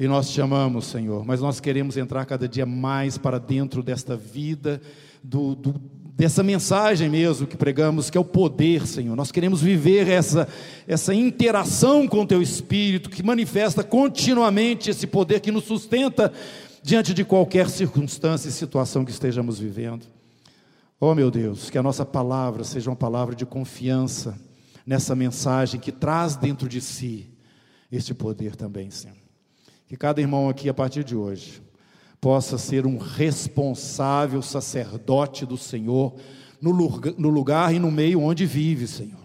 E 0.01 0.09
nós 0.09 0.31
te 0.31 0.41
amamos, 0.41 0.87
Senhor, 0.87 1.27
mas 1.27 1.43
nós 1.43 1.61
queremos 1.61 1.99
entrar 1.99 2.25
cada 2.25 2.49
dia 2.49 2.65
mais 2.65 3.19
para 3.19 3.39
dentro 3.39 3.83
desta 3.83 4.17
vida 4.17 4.81
do, 5.23 5.55
do, 5.55 5.75
dessa 6.17 6.43
mensagem 6.43 7.07
mesmo 7.11 7.47
que 7.47 7.55
pregamos, 7.55 8.09
que 8.09 8.17
é 8.17 8.21
o 8.21 8.25
poder, 8.25 8.87
Senhor. 8.87 9.15
Nós 9.15 9.31
queremos 9.31 9.61
viver 9.61 10.09
essa, 10.09 10.49
essa 10.89 11.13
interação 11.13 12.09
com 12.09 12.23
o 12.23 12.27
Teu 12.27 12.41
Espírito, 12.41 13.11
que 13.11 13.23
manifesta 13.23 13.85
continuamente 13.85 14.89
esse 14.89 15.07
poder 15.07 15.41
que 15.41 15.53
nos 15.53 15.65
sustenta 15.65 16.33
diante 16.83 17.13
de 17.13 17.23
qualquer 17.23 17.69
circunstância 17.69 18.49
e 18.49 18.53
situação 18.53 19.05
que 19.05 19.11
estejamos 19.11 19.59
vivendo. 19.59 20.07
Oh, 20.99 21.15
meu 21.15 21.31
Deus, 21.31 21.69
que 21.69 21.77
a 21.77 21.83
nossa 21.83 22.07
palavra 22.07 22.65
seja 22.65 22.89
uma 22.89 22.97
palavra 22.97 23.35
de 23.35 23.45
confiança 23.45 24.35
nessa 24.87 25.15
mensagem 25.15 25.79
que 25.79 25.93
traz 25.93 26.37
dentro 26.37 26.67
de 26.67 26.81
si 26.81 27.29
este 27.93 28.15
poder 28.15 28.57
também, 28.57 28.91
Senhor. 28.91 29.30
Que 29.91 29.97
cada 29.97 30.21
irmão 30.21 30.49
aqui, 30.49 30.69
a 30.69 30.73
partir 30.73 31.03
de 31.03 31.17
hoje, 31.17 31.61
possa 32.21 32.57
ser 32.57 32.87
um 32.87 32.97
responsável 32.97 34.41
sacerdote 34.41 35.45
do 35.45 35.57
Senhor 35.57 36.15
no 36.61 36.71
lugar, 36.71 37.13
no 37.19 37.29
lugar 37.29 37.75
e 37.75 37.81
no 37.81 37.91
meio 37.91 38.21
onde 38.21 38.47
vive, 38.47 38.87
Senhor. 38.87 39.19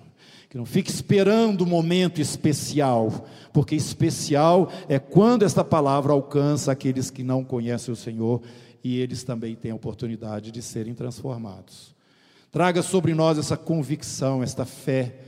Que 0.49 0.57
não 0.57 0.65
fique 0.65 0.89
esperando 0.89 1.61
o 1.61 1.65
um 1.65 1.69
momento 1.69 2.19
especial, 2.19 3.27
porque 3.53 3.75
especial 3.75 4.71
é 4.89 4.97
quando 4.97 5.43
esta 5.43 5.63
palavra 5.63 6.13
alcança 6.13 6.71
aqueles 6.71 7.11
que 7.11 7.21
não 7.23 7.43
conhecem 7.43 7.93
o 7.93 7.95
Senhor 7.95 8.41
e 8.83 8.99
eles 8.99 9.23
também 9.23 9.53
têm 9.53 9.69
a 9.69 9.75
oportunidade 9.75 10.51
de 10.51 10.63
serem 10.63 10.95
transformados. 10.95 11.93
Traga 12.51 12.81
sobre 12.81 13.13
nós 13.13 13.37
essa 13.37 13.55
convicção, 13.55 14.41
esta 14.41 14.65
fé 14.65 15.24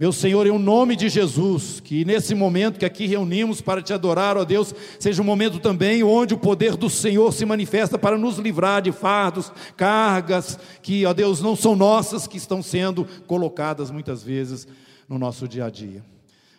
meu 0.00 0.14
Senhor, 0.14 0.46
em 0.46 0.58
nome 0.58 0.96
de 0.96 1.10
Jesus, 1.10 1.78
que 1.78 2.06
nesse 2.06 2.34
momento 2.34 2.78
que 2.78 2.86
aqui 2.86 3.06
reunimos 3.06 3.60
para 3.60 3.82
te 3.82 3.92
adorar, 3.92 4.34
ó 4.38 4.46
Deus, 4.46 4.74
seja 4.98 5.20
um 5.20 5.24
momento 5.26 5.58
também 5.58 6.02
onde 6.02 6.32
o 6.32 6.38
poder 6.38 6.74
do 6.74 6.88
Senhor 6.88 7.30
se 7.34 7.44
manifesta 7.44 7.98
para 7.98 8.16
nos 8.16 8.38
livrar 8.38 8.80
de 8.80 8.92
fardos, 8.92 9.52
cargas 9.76 10.58
que, 10.80 11.04
ó 11.04 11.12
Deus, 11.12 11.42
não 11.42 11.54
são 11.54 11.76
nossas, 11.76 12.26
que 12.26 12.38
estão 12.38 12.62
sendo 12.62 13.06
colocadas 13.26 13.90
muitas 13.90 14.22
vezes 14.22 14.66
no 15.06 15.18
nosso 15.18 15.46
dia 15.46 15.66
a 15.66 15.70
dia. 15.70 16.02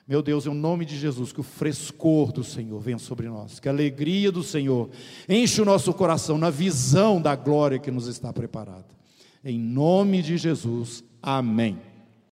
Meu 0.08 0.22
Deus, 0.22 0.46
em 0.46 0.54
nome 0.54 0.86
de 0.86 0.96
Jesus, 0.96 1.34
que 1.34 1.40
o 1.40 1.44
frescor 1.44 2.32
do 2.32 2.44
Senhor 2.44 2.80
venha 2.80 3.00
sobre 3.00 3.28
nós, 3.28 3.60
que 3.60 3.68
a 3.68 3.72
alegria 3.72 4.32
do 4.32 4.44
Senhor 4.44 4.88
enche 5.28 5.60
o 5.60 5.66
nosso 5.66 5.92
coração 5.94 6.38
na 6.38 6.52
visão 6.52 7.20
da 7.20 7.36
glória 7.36 7.80
que 7.80 7.90
nos 7.90 8.06
está 8.06 8.32
preparada. 8.32 8.86
Em 9.44 9.58
nome 9.58 10.22
de 10.22 10.38
Jesus, 10.38 11.04
amém. 11.24 11.91